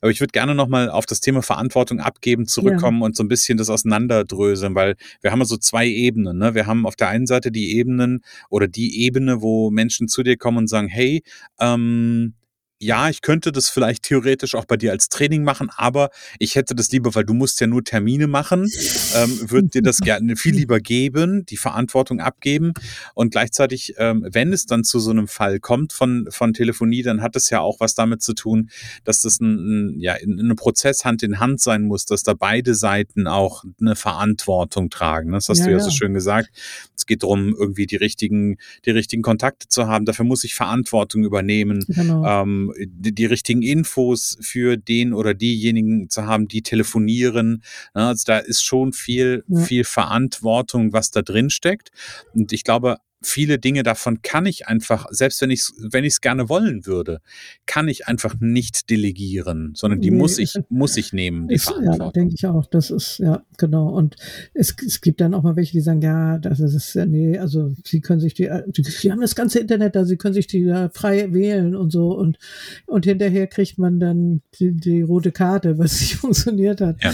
Aber 0.00 0.10
ich 0.10 0.20
würde 0.20 0.32
gerne 0.32 0.56
nochmal 0.56 0.90
auf 0.90 1.06
das 1.06 1.20
Thema 1.20 1.40
Verantwortung 1.40 2.00
abgeben 2.00 2.46
zurückkommen 2.46 3.02
und 3.02 3.14
so 3.14 3.22
ein 3.22 3.28
bisschen 3.28 3.58
das 3.58 3.70
auseinanderdröseln, 3.70 4.74
weil 4.74 4.96
wir 5.22 5.30
haben 5.30 5.38
ja 5.38 5.44
so 5.44 5.56
zwei 5.56 5.86
Ebenen. 5.86 6.38
Ne? 6.38 6.54
Wir 6.54 6.66
haben 6.66 6.84
auf 6.84 6.96
der 6.96 7.08
einen 7.08 7.26
Seite 7.26 7.52
die 7.52 7.76
Ebenen 7.76 8.24
oder 8.50 8.66
die 8.66 9.04
Ebene, 9.04 9.40
wo 9.40 9.70
Menschen 9.70 10.08
zu 10.08 10.24
dir 10.24 10.36
kommen 10.36 10.58
und 10.58 10.66
sagen, 10.68 10.88
hey, 10.88 11.22
ähm, 11.60 12.34
ja, 12.80 13.08
ich 13.08 13.22
könnte 13.22 13.50
das 13.52 13.68
vielleicht 13.68 14.04
theoretisch 14.04 14.54
auch 14.54 14.64
bei 14.64 14.76
dir 14.76 14.92
als 14.92 15.08
Training 15.08 15.42
machen, 15.42 15.68
aber 15.76 16.10
ich 16.38 16.54
hätte 16.54 16.74
das 16.74 16.90
lieber, 16.92 17.14
weil 17.14 17.24
du 17.24 17.34
musst 17.34 17.60
ja 17.60 17.66
nur 17.66 17.82
Termine 17.82 18.26
machen, 18.26 18.68
ähm, 19.16 19.50
würde 19.50 19.68
dir 19.68 19.82
das 19.82 19.98
gerne 20.00 20.36
viel 20.36 20.54
lieber 20.54 20.78
geben, 20.80 21.44
die 21.46 21.56
Verantwortung 21.56 22.20
abgeben 22.20 22.72
und 23.14 23.30
gleichzeitig, 23.30 23.94
ähm, 23.98 24.26
wenn 24.30 24.52
es 24.52 24.66
dann 24.66 24.84
zu 24.84 25.00
so 25.00 25.10
einem 25.10 25.28
Fall 25.28 25.58
kommt 25.60 25.92
von, 25.92 26.28
von 26.30 26.54
Telefonie, 26.54 27.02
dann 27.02 27.20
hat 27.20 27.34
es 27.36 27.50
ja 27.50 27.60
auch 27.60 27.80
was 27.80 27.94
damit 27.94 28.22
zu 28.22 28.32
tun, 28.34 28.70
dass 29.04 29.22
das 29.22 29.40
ein, 29.40 29.94
ein, 29.96 30.00
ja, 30.00 30.14
ein 30.14 30.54
Prozess 30.56 31.04
Hand 31.04 31.22
in 31.22 31.40
Hand 31.40 31.60
sein 31.60 31.82
muss, 31.82 32.04
dass 32.04 32.22
da 32.22 32.34
beide 32.34 32.74
Seiten 32.74 33.26
auch 33.26 33.64
eine 33.80 33.96
Verantwortung 33.96 34.90
tragen. 34.90 35.32
Das 35.32 35.48
hast 35.48 35.58
Ja, 35.60 35.64
du 35.66 35.70
ja, 35.72 35.78
ja. 35.78 35.84
so 35.84 35.90
schön 35.90 36.14
gesagt. 36.14 36.50
Es 36.96 37.06
geht 37.06 37.22
darum, 37.22 37.54
irgendwie 37.58 37.86
die 37.86 37.96
richtigen, 37.96 38.56
die 38.84 38.90
richtigen 38.90 39.22
Kontakte 39.22 39.68
zu 39.68 39.86
haben. 39.88 40.04
Dafür 40.04 40.24
muss 40.24 40.44
ich 40.44 40.54
Verantwortung 40.54 41.24
übernehmen 41.24 41.84
Genau. 41.88 42.24
ähm, 42.24 42.67
die, 42.86 43.14
die 43.14 43.26
richtigen 43.26 43.62
Infos 43.62 44.36
für 44.40 44.76
den 44.76 45.12
oder 45.12 45.34
diejenigen 45.34 46.10
zu 46.10 46.26
haben, 46.26 46.48
die 46.48 46.62
telefonieren. 46.62 47.62
Ja, 47.94 48.08
also 48.08 48.24
da 48.26 48.38
ist 48.38 48.62
schon 48.62 48.92
viel, 48.92 49.44
Ja. 49.48 49.60
viel 49.60 49.84
Verantwortung, 49.84 50.92
was 50.92 51.10
da 51.10 51.22
drin 51.22 51.50
steckt. 51.50 51.90
Und 52.34 52.52
ich 52.52 52.64
glaube, 52.64 52.98
viele 53.22 53.58
Dinge 53.58 53.82
davon 53.82 54.22
kann 54.22 54.46
ich 54.46 54.66
einfach, 54.66 55.06
selbst 55.10 55.40
wenn 55.42 55.50
ich 55.50 55.60
es 55.60 55.74
wenn 55.90 56.04
ich's 56.04 56.20
gerne 56.20 56.48
wollen 56.48 56.86
würde, 56.86 57.20
kann 57.66 57.88
ich 57.88 58.06
einfach 58.06 58.34
nicht 58.40 58.90
delegieren, 58.90 59.72
sondern 59.74 60.00
die 60.00 60.10
Nee, 60.10 60.16
muss 60.16 60.38
ich, 60.38 60.54
muss 60.68 60.96
ich 60.96 61.12
nehmen, 61.12 61.48
die 61.48 61.54
Ist, 61.56 61.66
ja, 61.68 61.74
Verantwortung. 61.74 62.12
denke 62.12 62.34
ich 62.34 62.46
auch. 62.46 62.66
Das 62.66 62.90
ist, 62.90 63.18
ja, 63.18 63.42
genau. 63.56 63.88
Und 63.88 64.16
es, 64.54 64.74
es 64.84 65.00
gibt 65.00 65.20
dann 65.20 65.34
auch 65.34 65.42
mal 65.42 65.56
welche, 65.56 65.72
die 65.72 65.80
sagen, 65.80 66.02
ja, 66.02 66.38
das 66.38 66.60
ist, 66.60 66.94
ja, 66.94 67.06
nee, 67.06 67.38
also 67.38 67.72
sie 67.84 68.00
können 68.00 68.20
sich 68.20 68.34
die, 68.34 68.48
die, 68.68 68.82
die 68.82 69.10
haben 69.12 69.20
das 69.20 69.34
ganze 69.34 69.58
Internet 69.60 69.96
da, 69.96 70.04
sie 70.04 70.16
können 70.16 70.34
sich 70.34 70.46
die 70.46 70.64
da 70.64 70.90
frei 70.90 71.32
wählen 71.32 71.74
und 71.74 71.90
so 71.90 72.16
und, 72.16 72.38
und 72.86 73.04
hinterher 73.04 73.46
kriegt 73.46 73.78
man 73.78 74.00
dann 74.00 74.42
die, 74.58 74.72
die 74.72 75.02
rote 75.02 75.32
Karte, 75.32 75.78
was 75.78 76.00
nicht 76.00 76.14
funktioniert 76.16 76.80
hat. 76.80 77.02
Ja. 77.02 77.12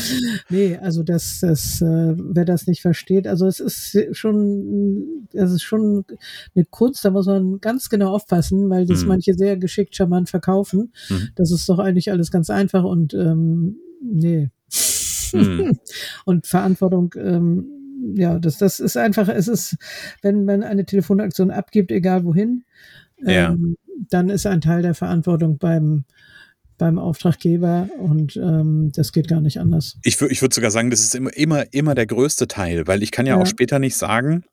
Nee, 0.49 0.77
also 0.77 1.03
das, 1.03 1.41
das, 1.41 1.81
äh, 1.81 2.15
wer 2.17 2.45
das 2.45 2.67
nicht 2.67 2.83
versteht, 2.83 3.27
also 3.27 3.47
es 3.47 3.61
ist 3.61 3.99
schon, 4.13 5.29
es 5.33 5.53
ist 5.53 5.63
schon 5.63 5.94
eine 6.55 6.65
Kunst, 6.65 7.05
da 7.05 7.11
muss 7.11 7.27
man 7.27 7.61
ganz 7.61 7.89
genau 7.91 8.13
aufpassen, 8.15 8.69
weil 8.71 8.87
das 8.87 9.03
Mhm. 9.03 9.09
manche 9.09 9.35
sehr 9.35 9.57
geschickt 9.57 9.95
charmant 9.95 10.31
verkaufen. 10.31 10.93
Mhm. 11.11 11.29
Das 11.37 11.51
ist 11.53 11.69
doch 11.69 11.79
eigentlich 11.79 12.11
alles 12.11 12.31
ganz 12.31 12.51
einfach 12.51 12.85
und 12.85 13.15
ähm, 13.15 13.77
nee. 14.03 14.51
Mhm. 15.33 15.79
und 16.25 16.47
Verantwortung, 16.47 17.15
ähm, 17.19 17.67
ja, 18.17 18.39
das, 18.39 18.59
das 18.59 18.81
ist 18.81 18.97
einfach, 18.97 19.29
es 19.29 19.49
ist, 19.49 19.77
wenn 20.23 20.45
man 20.45 20.63
eine 20.63 20.85
Telefonaktion 20.85 21.51
abgibt, 21.51 21.91
egal 21.91 22.25
wohin, 22.25 22.65
Ja. 23.19 23.53
ähm, 23.53 23.77
dann 24.11 24.29
ist 24.29 24.47
ein 24.47 24.61
Teil 24.61 24.83
der 24.83 24.95
Verantwortung 24.95 25.59
beim, 25.59 26.05
beim 26.77 26.99
Auftraggeber 26.99 27.89
und 27.99 28.37
ähm, 28.37 28.91
das 28.95 29.13
geht 29.13 29.29
gar 29.29 29.41
nicht 29.41 29.61
anders. 29.61 29.97
Ich, 30.03 30.21
ich 30.21 30.43
würde 30.43 30.55
sogar 30.55 30.71
sagen, 30.73 30.91
das 30.91 31.01
ist 31.01 31.15
immer, 31.15 31.35
immer, 31.37 31.73
immer 31.73 31.95
der 31.95 32.07
größte 32.07 32.49
Teil, 32.49 32.87
weil 32.89 33.03
ich 33.05 33.13
kann 33.13 33.27
ja, 33.27 33.37
Ja. 33.37 33.43
auch 33.43 33.47
später 33.47 33.79
nicht 33.79 33.97
sagen, 33.97 34.45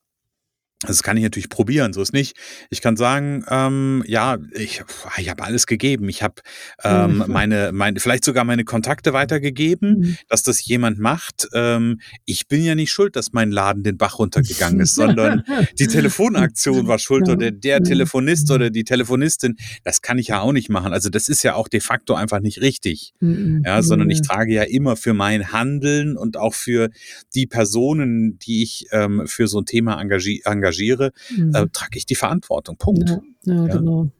das 0.87 1.03
kann 1.03 1.15
ich 1.17 1.23
natürlich 1.23 1.49
probieren, 1.49 1.93
so 1.93 2.01
ist 2.01 2.11
nicht. 2.13 2.35
Ich 2.71 2.81
kann 2.81 2.97
sagen, 2.97 3.45
ähm, 3.49 4.03
ja, 4.07 4.37
ich, 4.53 4.81
ich 5.17 5.29
habe 5.29 5.43
alles 5.43 5.67
gegeben. 5.67 6.09
Ich 6.09 6.23
habe 6.23 6.35
ähm, 6.83 7.17
Mhm. 7.19 7.23
meine, 7.27 7.71
meine, 7.71 7.99
vielleicht 7.99 8.25
sogar 8.25 8.43
meine 8.45 8.63
Kontakte 8.63 9.13
weitergegeben, 9.13 9.99
Mhm. 9.99 10.17
dass 10.27 10.41
das 10.43 10.65
jemand 10.65 10.97
macht. 10.97 11.47
Ähm, 11.53 11.99
ich 12.25 12.47
bin 12.47 12.63
ja 12.63 12.73
nicht 12.73 12.91
schuld, 12.91 13.15
dass 13.15 13.31
mein 13.33 13.51
Laden 13.51 13.83
den 13.83 13.97
Bach 13.97 14.17
runtergegangen 14.17 14.79
ist, 14.79 14.95
sondern 15.19 15.43
die 15.79 15.87
Telefonaktion 15.87 16.87
war 16.87 16.97
schuld 16.99 17.27
Ja. 17.27 17.33
oder 17.35 17.51
der. 17.51 17.81
Telefonist 17.83 18.49
oder 18.51 18.69
die 18.69 18.83
Telefonistin. 18.83 19.57
Das 19.83 20.01
kann 20.01 20.17
ich 20.17 20.27
ja 20.29 20.39
auch 20.41 20.51
nicht 20.53 20.69
machen. 20.69 20.93
Also 20.93 21.09
das 21.09 21.29
ist 21.29 21.43
ja 21.43 21.55
auch 21.55 21.67
de 21.67 21.79
facto 21.79 22.13
einfach 22.15 22.39
nicht 22.39 22.61
richtig. 22.61 23.13
Mhm. 23.19 23.63
Ja, 23.65 23.81
sondern 23.81 24.09
ich 24.09 24.21
trage 24.21 24.53
ja 24.53 24.63
immer 24.63 24.95
für 24.95 25.13
mein 25.13 25.51
Handeln 25.51 26.17
und 26.17 26.37
auch 26.37 26.53
für 26.53 26.89
die 27.35 27.47
Personen, 27.47 28.39
die 28.39 28.63
ich 28.63 28.87
ähm, 28.91 29.27
für 29.27 29.47
so 29.47 29.59
ein 29.59 29.65
Thema 29.65 29.99
engagier 30.01 30.39
engagiere, 30.45 30.70
engagiere, 30.71 31.11
mhm. 31.35 31.55
äh, 31.55 31.67
trage 31.71 31.97
ich 31.97 32.05
die 32.05 32.15
Verantwortung. 32.15 32.77
Punkt. 32.77 33.09
Ja, 33.09 33.21
ja, 33.43 33.67
ja? 33.67 33.75
genau. 33.75 34.11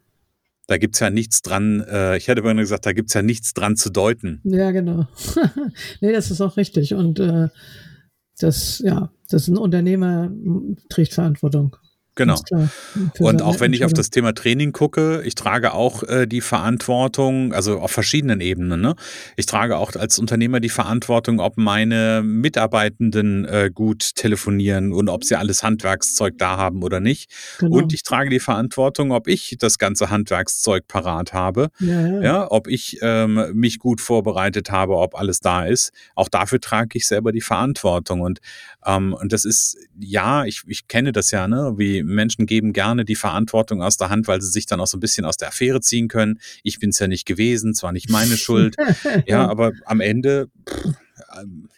Da 0.68 0.78
gibt's 0.78 1.00
ja 1.00 1.10
nichts 1.10 1.42
dran, 1.42 1.80
äh, 1.80 2.16
ich 2.16 2.28
hätte 2.28 2.40
immer 2.40 2.54
gesagt, 2.54 2.86
da 2.86 2.92
gibt's 2.92 3.14
ja 3.14 3.22
nichts 3.22 3.52
dran 3.52 3.76
zu 3.76 3.90
deuten. 3.90 4.40
Ja, 4.44 4.70
genau. 4.70 5.06
nee, 6.00 6.12
das 6.12 6.30
ist 6.30 6.40
auch 6.40 6.56
richtig. 6.56 6.94
Und 6.94 7.18
äh, 7.18 7.48
das, 8.38 8.78
ja, 8.78 9.12
das 9.28 9.42
ist 9.42 9.48
ein 9.48 9.58
Unternehmer 9.58 10.30
trägt 10.88 11.14
Verantwortung. 11.14 11.76
Genau. 12.14 12.38
Und 13.18 13.40
auch 13.40 13.60
wenn 13.60 13.72
ich 13.72 13.86
auf 13.86 13.94
das 13.94 14.10
Thema 14.10 14.34
Training 14.34 14.72
gucke, 14.72 15.22
ich 15.24 15.34
trage 15.34 15.72
auch 15.72 16.02
äh, 16.02 16.26
die 16.26 16.42
Verantwortung, 16.42 17.54
also 17.54 17.78
auf 17.78 17.90
verschiedenen 17.90 18.40
Ebenen. 18.42 18.82
Ne? 18.82 18.94
Ich 19.36 19.46
trage 19.46 19.78
auch 19.78 19.94
als 19.96 20.18
Unternehmer 20.18 20.60
die 20.60 20.68
Verantwortung, 20.68 21.40
ob 21.40 21.56
meine 21.56 22.22
Mitarbeitenden 22.22 23.46
äh, 23.46 23.70
gut 23.72 24.14
telefonieren 24.14 24.92
und 24.92 25.08
ob 25.08 25.24
sie 25.24 25.36
alles 25.36 25.62
Handwerkszeug 25.62 26.36
da 26.36 26.58
haben 26.58 26.82
oder 26.82 27.00
nicht. 27.00 27.30
Genau. 27.58 27.76
Und 27.76 27.94
ich 27.94 28.02
trage 28.02 28.28
die 28.28 28.40
Verantwortung, 28.40 29.12
ob 29.12 29.26
ich 29.26 29.56
das 29.58 29.78
ganze 29.78 30.10
Handwerkszeug 30.10 30.86
parat 30.88 31.32
habe, 31.32 31.70
ja, 31.78 32.06
ja. 32.06 32.22
ja 32.22 32.50
ob 32.50 32.68
ich 32.68 32.98
ähm, 33.00 33.52
mich 33.54 33.78
gut 33.78 34.02
vorbereitet 34.02 34.70
habe, 34.70 34.96
ob 34.98 35.14
alles 35.14 35.40
da 35.40 35.64
ist. 35.64 35.92
Auch 36.14 36.28
dafür 36.28 36.60
trage 36.60 36.98
ich 36.98 37.06
selber 37.06 37.32
die 37.32 37.40
Verantwortung. 37.40 38.20
Und, 38.20 38.40
ähm, 38.84 39.14
und 39.14 39.32
das 39.32 39.44
ist, 39.44 39.76
ja, 39.98 40.44
ich, 40.44 40.62
ich 40.66 40.88
kenne 40.88 41.12
das 41.12 41.30
ja, 41.30 41.46
ne, 41.48 41.74
wie 41.76 42.02
Menschen 42.02 42.46
geben 42.46 42.72
gerne 42.72 43.04
die 43.04 43.14
Verantwortung 43.14 43.82
aus 43.82 43.96
der 43.96 44.10
Hand, 44.10 44.28
weil 44.28 44.40
sie 44.40 44.50
sich 44.50 44.66
dann 44.66 44.80
auch 44.80 44.86
so 44.86 44.96
ein 44.96 45.00
bisschen 45.00 45.24
aus 45.24 45.36
der 45.36 45.48
Affäre 45.48 45.80
ziehen 45.80 46.08
können. 46.08 46.40
Ich 46.62 46.78
bin 46.78 46.90
es 46.90 46.98
ja 46.98 47.06
nicht 47.06 47.26
gewesen, 47.26 47.74
zwar 47.74 47.92
nicht 47.92 48.10
meine 48.10 48.36
Schuld, 48.36 48.76
ja, 49.26 49.48
aber 49.48 49.72
am 49.84 50.00
Ende 50.00 50.48
pff, 50.68 50.94
ähm, 51.40 51.68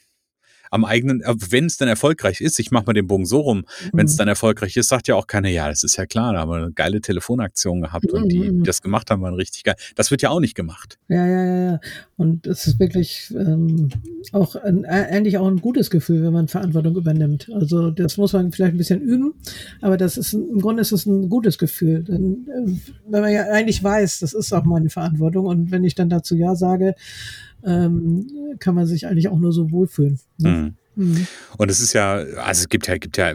am 0.74 0.84
eigenen, 0.84 1.20
äh, 1.22 1.34
wenn 1.50 1.66
es 1.66 1.76
dann 1.76 1.88
erfolgreich 1.88 2.40
ist, 2.40 2.58
ich 2.58 2.72
mache 2.72 2.86
mal 2.86 2.94
den 2.94 3.06
Bogen 3.06 3.26
so 3.26 3.40
rum, 3.40 3.58
mhm. 3.58 3.90
wenn 3.92 4.06
es 4.06 4.16
dann 4.16 4.26
erfolgreich 4.26 4.76
ist, 4.76 4.88
sagt 4.88 5.06
ja 5.06 5.14
auch 5.14 5.28
keiner, 5.28 5.48
ja, 5.48 5.68
das 5.68 5.84
ist 5.84 5.96
ja 5.96 6.04
klar, 6.04 6.32
da 6.32 6.40
haben 6.40 6.50
wir 6.50 6.56
eine 6.56 6.72
geile 6.72 7.00
Telefonaktion 7.00 7.80
gehabt 7.80 8.12
mhm. 8.12 8.18
und 8.18 8.28
die, 8.28 8.50
die 8.50 8.62
das 8.64 8.82
gemacht 8.82 9.10
haben, 9.10 9.22
waren 9.22 9.34
richtig 9.34 9.62
geil. 9.62 9.76
Das 9.94 10.10
wird 10.10 10.22
ja 10.22 10.30
auch 10.30 10.40
nicht 10.40 10.56
gemacht. 10.56 10.98
Ja, 11.08 11.24
ja, 11.26 11.44
ja, 11.44 11.70
ja. 11.70 11.80
Und 12.16 12.48
es 12.48 12.66
ist 12.66 12.80
wirklich 12.80 13.32
ähm, 13.38 13.88
auch 14.32 14.56
ein, 14.56 14.84
eigentlich 14.84 15.38
auch 15.38 15.46
ein 15.46 15.60
gutes 15.60 15.90
Gefühl, 15.90 16.24
wenn 16.24 16.32
man 16.32 16.48
Verantwortung 16.48 16.96
übernimmt. 16.96 17.48
Also 17.54 17.90
das 17.90 18.16
muss 18.16 18.32
man 18.32 18.50
vielleicht 18.50 18.74
ein 18.74 18.78
bisschen 18.78 19.00
üben, 19.00 19.34
aber 19.80 19.96
das 19.96 20.16
ist 20.16 20.34
im 20.34 20.60
Grunde 20.60 20.82
ist 20.82 20.90
es 20.90 21.06
ein 21.06 21.28
gutes 21.28 21.56
Gefühl. 21.56 22.02
Denn, 22.02 22.48
äh, 22.48 22.70
wenn 23.08 23.20
man 23.20 23.32
ja 23.32 23.44
eigentlich 23.44 23.82
weiß, 23.82 24.18
das 24.18 24.34
ist 24.34 24.52
auch 24.52 24.64
meine 24.64 24.90
Verantwortung 24.90 25.46
und 25.46 25.70
wenn 25.70 25.84
ich 25.84 25.94
dann 25.94 26.08
dazu 26.08 26.34
ja 26.34 26.56
sage, 26.56 26.96
ähm, 27.64 28.26
kann 28.58 28.74
man 28.74 28.86
sich 28.86 29.06
eigentlich 29.06 29.28
auch 29.28 29.38
nur 29.38 29.52
so 29.52 29.70
wohlfühlen. 29.70 30.18
Ne? 30.38 30.76
Mhm. 30.96 31.04
Mhm. 31.04 31.26
Und 31.58 31.70
es 31.70 31.80
ist 31.80 31.92
ja, 31.92 32.14
also 32.14 32.60
es 32.60 32.68
gibt 32.68 32.86
ja, 32.86 32.96
gibt 32.98 33.16
ja 33.16 33.34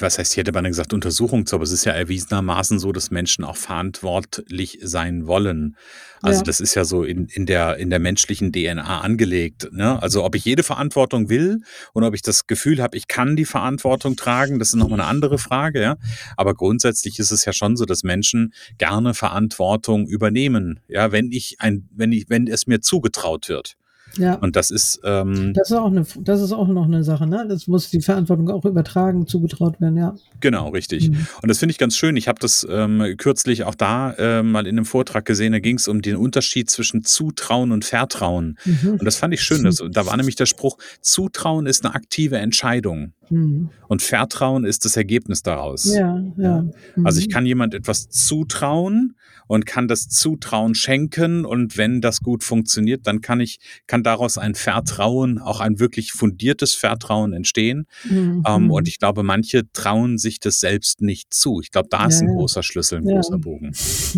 was 0.00 0.18
heißt, 0.18 0.32
hier 0.32 0.42
hätte 0.42 0.52
man 0.52 0.64
gesagt, 0.64 0.92
Untersuchung 0.92 1.46
zu, 1.46 1.56
aber 1.56 1.64
es 1.64 1.72
ist 1.72 1.84
ja 1.84 1.92
erwiesenermaßen 1.92 2.78
so, 2.78 2.92
dass 2.92 3.10
Menschen 3.10 3.44
auch 3.44 3.56
verantwortlich 3.56 4.78
sein 4.82 5.26
wollen. 5.26 5.76
Also 6.22 6.40
ja. 6.40 6.44
das 6.44 6.60
ist 6.60 6.74
ja 6.74 6.84
so 6.84 7.02
in, 7.02 7.26
in, 7.26 7.46
der, 7.46 7.76
in 7.78 7.90
der 7.90 7.98
menschlichen 7.98 8.52
DNA 8.52 9.00
angelegt. 9.00 9.68
Ne? 9.72 10.00
Also 10.00 10.24
ob 10.24 10.34
ich 10.34 10.44
jede 10.44 10.62
Verantwortung 10.62 11.28
will 11.28 11.60
und 11.92 12.04
ob 12.04 12.14
ich 12.14 12.22
das 12.22 12.46
Gefühl 12.46 12.80
habe, 12.80 12.96
ich 12.96 13.08
kann 13.08 13.34
die 13.34 13.44
Verantwortung 13.44 14.16
tragen, 14.16 14.58
das 14.58 14.68
ist 14.68 14.76
nochmal 14.76 15.00
eine 15.00 15.08
andere 15.08 15.38
Frage. 15.38 15.82
Ja? 15.82 15.96
Aber 16.36 16.54
grundsätzlich 16.54 17.18
ist 17.18 17.32
es 17.32 17.44
ja 17.44 17.52
schon 17.52 17.76
so, 17.76 17.84
dass 17.84 18.04
Menschen 18.04 18.52
gerne 18.78 19.14
Verantwortung 19.14 20.06
übernehmen. 20.06 20.80
Ja, 20.88 21.10
wenn 21.10 21.32
ich 21.32 21.56
ein, 21.58 21.88
wenn 21.92 22.12
ich, 22.12 22.28
wenn 22.28 22.46
es 22.46 22.66
mir 22.66 22.80
zugetraut 22.80 23.48
wird. 23.48 23.76
Ja. 24.18 24.34
Und 24.34 24.56
das 24.56 24.70
ist, 24.70 25.00
ähm, 25.04 25.52
das 25.54 25.70
ist 25.70 25.76
auch 25.76 25.90
eine, 25.90 26.04
das 26.20 26.40
ist 26.40 26.52
auch 26.52 26.68
noch 26.68 26.84
eine 26.84 27.04
Sache, 27.04 27.26
ne? 27.26 27.46
Das 27.48 27.66
muss 27.66 27.90
die 27.90 28.00
Verantwortung 28.00 28.50
auch 28.50 28.64
übertragen, 28.64 29.26
zugetraut 29.26 29.80
werden, 29.80 29.96
ja. 29.96 30.14
Genau, 30.40 30.68
richtig. 30.68 31.10
Mhm. 31.10 31.26
Und 31.42 31.48
das 31.48 31.58
finde 31.58 31.72
ich 31.72 31.78
ganz 31.78 31.96
schön. 31.96 32.16
Ich 32.16 32.28
habe 32.28 32.38
das 32.40 32.66
ähm, 32.68 33.14
kürzlich 33.16 33.64
auch 33.64 33.74
da 33.74 34.12
äh, 34.12 34.42
mal 34.42 34.66
in 34.66 34.76
einem 34.76 34.84
Vortrag 34.84 35.24
gesehen. 35.24 35.52
Da 35.52 35.60
ging 35.60 35.76
es 35.76 35.88
um 35.88 36.02
den 36.02 36.16
Unterschied 36.16 36.70
zwischen 36.70 37.04
Zutrauen 37.04 37.72
und 37.72 37.84
Vertrauen. 37.84 38.58
Mhm. 38.64 38.92
Und 38.92 39.04
das 39.04 39.16
fand 39.16 39.34
ich 39.34 39.42
schön. 39.42 39.62
Das, 39.72 39.80
da 39.90 40.06
war 40.06 40.16
nämlich 40.16 40.34
der 40.34 40.46
Spruch: 40.46 40.76
Zutrauen 41.00 41.66
ist 41.66 41.84
eine 41.84 41.94
aktive 41.94 42.36
Entscheidung. 42.38 43.12
Mhm. 43.30 43.70
Und 43.88 44.02
Vertrauen 44.02 44.64
ist 44.64 44.84
das 44.84 44.96
Ergebnis 44.96 45.42
daraus. 45.42 45.84
Ja, 45.84 46.22
ja. 46.36 46.64
Also 47.04 47.20
ich 47.20 47.28
mhm. 47.28 47.32
kann 47.32 47.46
jemand 47.46 47.74
etwas 47.74 48.08
zutrauen 48.08 49.14
und 49.46 49.66
kann 49.66 49.88
das 49.88 50.08
Zutrauen 50.08 50.74
schenken 50.74 51.44
und 51.44 51.76
wenn 51.76 52.00
das 52.00 52.20
gut 52.20 52.44
funktioniert, 52.44 53.06
dann 53.06 53.20
kann 53.20 53.40
ich, 53.40 53.58
kann 53.86 54.02
daraus 54.02 54.38
ein 54.38 54.54
Vertrauen, 54.54 55.38
auch 55.38 55.60
ein 55.60 55.78
wirklich 55.78 56.12
fundiertes 56.12 56.74
Vertrauen 56.74 57.32
entstehen. 57.32 57.86
Mhm. 58.08 58.42
Ähm, 58.46 58.70
und 58.70 58.88
ich 58.88 58.98
glaube, 58.98 59.22
manche 59.22 59.70
trauen 59.72 60.18
sich 60.18 60.40
das 60.40 60.60
selbst 60.60 61.02
nicht 61.02 61.34
zu. 61.34 61.60
Ich 61.60 61.70
glaube, 61.70 61.88
da 61.90 62.06
ist 62.06 62.20
ja, 62.20 62.28
ein 62.28 62.34
großer 62.34 62.62
Schlüssel, 62.62 62.98
ein 62.98 63.04
großer 63.04 63.38
Bogen. 63.38 63.72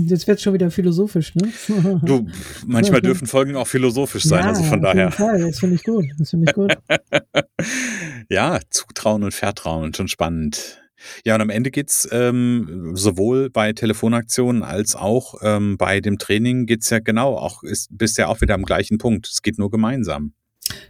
Jetzt 0.07 0.27
wird 0.27 0.41
schon 0.41 0.55
wieder 0.55 0.71
philosophisch, 0.71 1.35
ne? 1.35 1.53
Du, 2.05 2.27
manchmal 2.67 3.01
dürfen 3.03 3.27
Folgen 3.27 3.57
auch 3.57 3.67
philosophisch 3.67 4.25
sein, 4.25 4.45
also 4.45 4.63
von 4.63 4.83
daher. 4.83 5.11
Fall. 5.11 5.41
Das 5.41 5.59
finde 5.59 5.77
ich 5.77 5.85
gut. 5.85 6.05
Das 6.19 6.31
finde 6.31 6.47
ich 6.49 6.55
gut. 6.55 6.77
ja, 8.29 8.61
Zutrauen 8.71 9.23
und 9.23 9.35
Vertrauen, 9.35 9.95
schon 9.95 10.09
spannend. 10.09 10.81
Ja, 11.25 11.35
und 11.35 11.41
am 11.41 11.51
Ende 11.51 11.71
geht's 11.71 12.09
ähm, 12.13 12.93
sowohl 12.95 13.51
bei 13.51 13.73
Telefonaktionen 13.73 14.63
als 14.63 14.97
auch 14.97 15.35
ähm, 15.43 15.77
bei 15.77 16.01
dem 16.01 16.19
Training 16.19 16.67
geht's 16.67 16.91
ja 16.91 16.99
genau, 16.99 17.37
auch 17.37 17.63
ist, 17.63 17.89
bist 17.91 18.17
ja 18.19 18.29
auch 18.29 18.41
wieder 18.41 18.55
am 18.55 18.65
gleichen 18.65 18.99
Punkt. 18.99 19.27
Es 19.27 19.43
geht 19.43 19.59
nur 19.59 19.71
gemeinsam. 19.71 20.33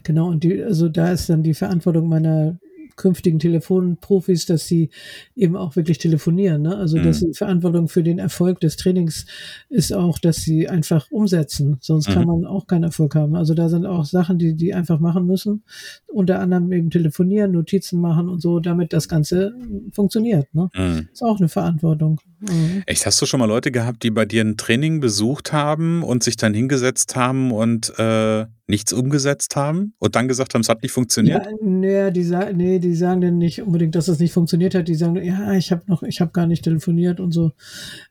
Genau, 0.05 0.29
und 0.29 0.45
die, 0.45 0.63
also 0.63 0.89
da 0.89 1.11
ist 1.11 1.29
dann 1.29 1.43
die 1.43 1.55
Verantwortung 1.55 2.09
meiner 2.09 2.59
künftigen 2.97 3.39
Telefonprofis, 3.39 4.47
dass 4.47 4.67
sie 4.67 4.91
eben 5.37 5.57
auch 5.57 5.77
wirklich 5.77 5.99
telefonieren. 5.99 6.63
Ne? 6.63 6.77
Also, 6.77 6.99
dass 6.99 7.21
mhm. 7.21 7.29
die 7.29 7.35
Verantwortung 7.35 7.89
für 7.89 8.03
den 8.03 8.19
Erfolg 8.19 8.61
des 8.61 8.77
Trainings 8.77 9.27
ist 9.69 9.93
auch, 9.93 10.19
dass 10.19 10.37
sie 10.37 10.69
einfach 10.69 11.11
umsetzen. 11.11 11.79
Sonst 11.81 12.09
mhm. 12.09 12.13
kann 12.13 12.27
man 12.27 12.45
auch 12.47 12.67
keinen 12.67 12.85
Erfolg 12.85 13.15
haben. 13.15 13.35
Also 13.35 13.55
da 13.55 13.69
sind 13.69 13.87
auch 13.87 14.05
Sachen, 14.05 14.39
die 14.39 14.55
die 14.55 14.75
einfach 14.75 15.01
machen 15.01 15.27
müssen. 15.27 15.63
Unter 16.07 16.41
anderem 16.41 16.73
eben 16.73 16.91
telefonieren, 16.91 17.53
Notizen 17.53 18.01
machen 18.01 18.29
und 18.29 18.41
so, 18.41 18.61
damit 18.61 18.93
das 18.93 19.09
Ganze 19.09 19.55
funktioniert. 19.93 20.53
Ne? 20.55 20.69
Mhm. 20.75 21.09
Ist 21.13 21.23
auch 21.23 21.39
eine 21.39 21.49
Verantwortung. 21.49 22.21
Mhm. 22.51 22.83
Echt, 22.87 23.07
hast 23.07 23.21
du 23.21 23.27
schon 23.27 23.41
mal 23.41 23.47
Leute 23.47 23.71
gehabt, 23.71 24.03
die 24.03 24.11
bei 24.11 24.25
dir 24.25 24.43
ein 24.43 24.57
Training 24.57 25.01
besucht 25.01 25.53
haben 25.53 26.03
und 26.03 26.23
sich 26.23 26.37
dann 26.37 26.55
hingesetzt 26.55 27.17
haben 27.17 27.51
und 27.53 27.93
äh, 27.99 28.47
nichts 28.67 28.93
umgesetzt 28.93 29.57
haben 29.57 29.95
und 29.99 30.17
dann 30.17 30.29
gesagt 30.29 30.55
haben, 30.55 30.61
es 30.61 30.69
hat 30.69 30.83
nicht 30.83 30.93
funktioniert? 30.93 31.45
Ja, 31.45 31.53
nee, 31.61 32.11
die, 32.11 32.25
nee, 32.55 32.79
die 32.79 32.95
sagen 32.95 33.21
dann 33.21 33.39
nicht 33.39 33.63
unbedingt, 33.63 33.95
dass 33.95 34.09
es 34.09 34.19
nicht 34.19 34.33
funktioniert 34.33 34.75
hat. 34.75 34.89
Die 34.89 34.95
sagen, 34.95 35.17
ja, 35.17 35.53
ich 35.55 35.71
habe 35.73 35.83
noch, 35.87 36.03
ich 36.03 36.21
habe 36.21 36.33
gar 36.33 36.47
nicht 36.47 36.65
telefoniert 36.65 37.21
und 37.21 37.33
so. 37.33 37.53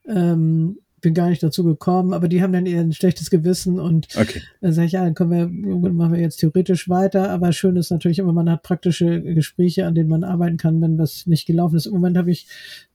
Ähm, 0.08 0.78
bin 1.04 1.14
gar 1.14 1.28
nicht 1.28 1.42
dazu 1.42 1.62
gekommen, 1.62 2.12
aber 2.12 2.28
die 2.28 2.42
haben 2.42 2.52
dann 2.52 2.66
eher 2.66 2.80
ein 2.80 2.92
schlechtes 2.92 3.30
Gewissen 3.30 3.78
und 3.78 4.08
okay. 4.16 4.40
dann 4.60 4.72
sage 4.72 4.86
ich, 4.86 4.92
ja, 4.92 5.04
dann 5.04 5.14
können 5.14 5.30
wir, 5.30 5.92
machen 5.92 6.14
wir 6.14 6.20
jetzt 6.20 6.38
theoretisch 6.38 6.88
weiter, 6.88 7.30
aber 7.30 7.52
schön 7.52 7.76
ist 7.76 7.90
natürlich 7.90 8.18
immer, 8.18 8.32
man 8.32 8.50
hat 8.50 8.62
praktische 8.62 9.20
Gespräche, 9.20 9.86
an 9.86 9.94
denen 9.94 10.08
man 10.08 10.24
arbeiten 10.24 10.56
kann, 10.56 10.80
wenn 10.80 10.98
was 10.98 11.26
nicht 11.26 11.46
gelaufen 11.46 11.76
ist. 11.76 11.86
Im 11.86 11.92
Moment 11.92 12.16
habe 12.16 12.30
ich 12.30 12.46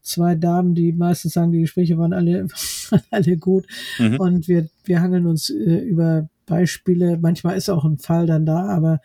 zwei 0.02 0.36
Damen, 0.36 0.74
die 0.74 0.92
meistens 0.92 1.34
sagen, 1.34 1.52
die 1.52 1.62
Gespräche 1.62 1.98
waren 1.98 2.12
alle, 2.12 2.48
alle 3.12 3.38
gut 3.38 3.68
mhm. 4.00 4.18
und 4.18 4.48
wir, 4.48 4.68
wir 4.84 5.02
hangeln 5.02 5.28
uns 5.28 5.50
äh, 5.52 5.78
über 5.78 6.28
Beispiele. 6.48 7.20
Manchmal 7.22 7.58
ist 7.58 7.70
auch 7.70 7.86
ein 7.86 8.00
Fall 8.00 8.26
dann 8.26 8.46
da, 8.46 8.66
aber 8.66 9.02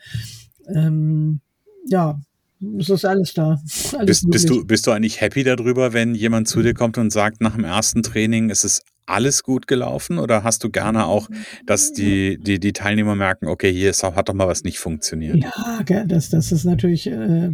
ähm, 0.67 1.41
ja, 1.87 2.19
es 2.79 2.89
ist 2.89 3.05
alles 3.05 3.33
da. 3.33 3.61
Alles 3.97 4.05
bist, 4.05 4.31
bist, 4.31 4.49
du, 4.49 4.65
bist 4.65 4.87
du 4.87 4.91
eigentlich 4.91 5.21
happy 5.21 5.43
darüber, 5.43 5.93
wenn 5.93 6.15
jemand 6.15 6.47
zu 6.47 6.61
dir 6.61 6.73
kommt 6.73 6.97
und 6.97 7.11
sagt, 7.11 7.41
nach 7.41 7.55
dem 7.55 7.63
ersten 7.63 8.01
Training 8.01 8.49
ist 8.49 8.63
es 8.63 8.81
alles 9.05 9.43
gut 9.43 9.67
gelaufen 9.67 10.17
oder 10.17 10.43
hast 10.43 10.63
du 10.63 10.69
gerne 10.69 11.05
auch, 11.05 11.29
dass 11.65 11.93
die, 11.93 12.37
die, 12.37 12.59
die 12.59 12.73
Teilnehmer 12.73 13.15
merken, 13.15 13.47
okay, 13.47 13.71
hier 13.71 13.91
ist, 13.91 14.03
hat 14.03 14.29
doch 14.29 14.33
mal 14.33 14.47
was 14.47 14.63
nicht 14.63 14.79
funktioniert? 14.79 15.37
Ja, 15.37 16.03
das, 16.05 16.29
das 16.29 16.51
ist 16.51 16.65
natürlich, 16.65 17.07
äh, 17.07 17.51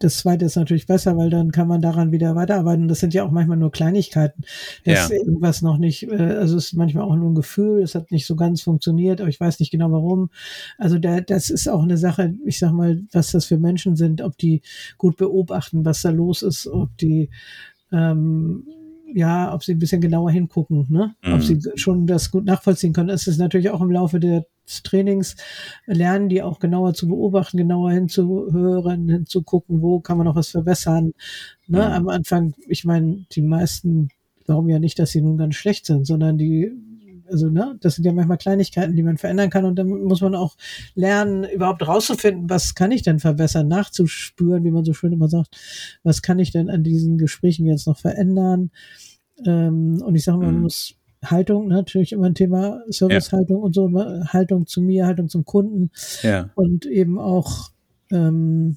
das 0.00 0.18
zweite 0.18 0.46
ist 0.46 0.56
natürlich 0.56 0.86
besser, 0.86 1.16
weil 1.16 1.30
dann 1.30 1.52
kann 1.52 1.68
man 1.68 1.82
daran 1.82 2.12
wieder 2.12 2.34
weiterarbeiten. 2.34 2.88
Das 2.88 3.00
sind 3.00 3.14
ja 3.14 3.24
auch 3.24 3.30
manchmal 3.30 3.56
nur 3.56 3.70
Kleinigkeiten. 3.70 4.42
Dass 4.84 5.08
ja. 5.10 5.16
irgendwas 5.16 5.62
noch 5.62 5.78
nicht, 5.78 6.04
äh, 6.04 6.16
also 6.16 6.56
es 6.56 6.66
ist 6.66 6.72
manchmal 6.74 7.04
auch 7.04 7.16
nur 7.16 7.30
ein 7.30 7.34
Gefühl, 7.34 7.82
es 7.82 7.94
hat 7.94 8.10
nicht 8.10 8.26
so 8.26 8.36
ganz 8.36 8.62
funktioniert, 8.62 9.20
aber 9.20 9.28
ich 9.28 9.40
weiß 9.40 9.60
nicht 9.60 9.70
genau 9.70 9.92
warum. 9.92 10.30
Also 10.78 10.98
da, 10.98 11.20
das 11.20 11.50
ist 11.50 11.68
auch 11.68 11.82
eine 11.82 11.98
Sache, 11.98 12.34
ich 12.44 12.58
sag 12.58 12.72
mal, 12.72 13.02
was 13.12 13.32
das 13.32 13.44
für 13.44 13.58
Menschen 13.58 13.96
sind, 13.96 14.22
ob 14.22 14.38
die 14.38 14.62
gut 14.96 15.16
beobachten, 15.16 15.84
was 15.84 16.02
da 16.02 16.10
los 16.10 16.42
ist, 16.42 16.66
ob 16.66 16.96
die 16.98 17.28
ähm, 17.92 18.64
ja, 19.14 19.54
ob 19.54 19.62
sie 19.62 19.72
ein 19.72 19.78
bisschen 19.78 20.00
genauer 20.00 20.32
hingucken, 20.32 20.86
ne? 20.90 21.14
Mhm. 21.22 21.34
ob 21.34 21.42
sie 21.42 21.60
schon 21.76 22.06
das 22.06 22.32
gut 22.32 22.44
nachvollziehen 22.44 22.92
können. 22.92 23.10
Es 23.10 23.28
ist 23.28 23.38
natürlich 23.38 23.70
auch 23.70 23.80
im 23.80 23.92
Laufe 23.92 24.18
des 24.18 24.44
Trainings 24.82 25.36
lernen, 25.86 26.28
die 26.28 26.42
auch 26.42 26.58
genauer 26.58 26.94
zu 26.94 27.06
beobachten, 27.06 27.56
genauer 27.56 27.92
hinzuhören, 27.92 29.08
hinzugucken, 29.08 29.82
wo 29.82 30.00
kann 30.00 30.18
man 30.18 30.26
noch 30.26 30.34
was 30.34 30.48
verbessern. 30.48 31.12
Ne? 31.68 31.78
Mhm. 31.78 31.94
Am 31.94 32.08
Anfang, 32.08 32.54
ich 32.66 32.84
meine, 32.84 33.24
die 33.32 33.42
meisten 33.42 34.08
glauben 34.46 34.68
ja 34.68 34.80
nicht, 34.80 34.98
dass 34.98 35.12
sie 35.12 35.20
nun 35.20 35.38
ganz 35.38 35.54
schlecht 35.54 35.86
sind, 35.86 36.06
sondern 36.06 36.36
die 36.36 36.72
also 37.30 37.48
ne, 37.48 37.76
das 37.80 37.96
sind 37.96 38.04
ja 38.04 38.12
manchmal 38.12 38.38
Kleinigkeiten, 38.38 38.96
die 38.96 39.02
man 39.02 39.18
verändern 39.18 39.50
kann 39.50 39.64
und 39.64 39.76
dann 39.76 39.88
muss 39.88 40.20
man 40.20 40.34
auch 40.34 40.56
lernen, 40.94 41.44
überhaupt 41.44 41.86
rauszufinden, 41.86 42.48
was 42.50 42.74
kann 42.74 42.90
ich 42.90 43.02
denn 43.02 43.18
verbessern, 43.18 43.68
nachzuspüren, 43.68 44.64
wie 44.64 44.70
man 44.70 44.84
so 44.84 44.92
schön 44.92 45.12
immer 45.12 45.28
sagt, 45.28 45.56
was 46.02 46.22
kann 46.22 46.38
ich 46.38 46.50
denn 46.50 46.70
an 46.70 46.82
diesen 46.82 47.18
Gesprächen 47.18 47.66
jetzt 47.66 47.86
noch 47.86 47.98
verändern. 47.98 48.70
Ähm, 49.44 50.02
und 50.04 50.14
ich 50.14 50.24
sage 50.24 50.38
mal, 50.38 50.46
man 50.46 50.56
mhm. 50.56 50.62
muss 50.62 50.94
Haltung, 51.24 51.68
ne, 51.68 51.74
natürlich 51.74 52.12
immer 52.12 52.26
ein 52.26 52.34
Thema, 52.34 52.82
Servicehaltung 52.88 53.58
ja. 53.58 53.64
und 53.64 53.74
so, 53.74 53.88
ne, 53.88 54.26
Haltung 54.28 54.66
zu 54.66 54.80
mir, 54.80 55.06
Haltung 55.06 55.28
zum 55.28 55.44
Kunden 55.44 55.90
ja. 56.22 56.50
und 56.54 56.86
eben 56.86 57.18
auch 57.18 57.70
ähm, 58.10 58.76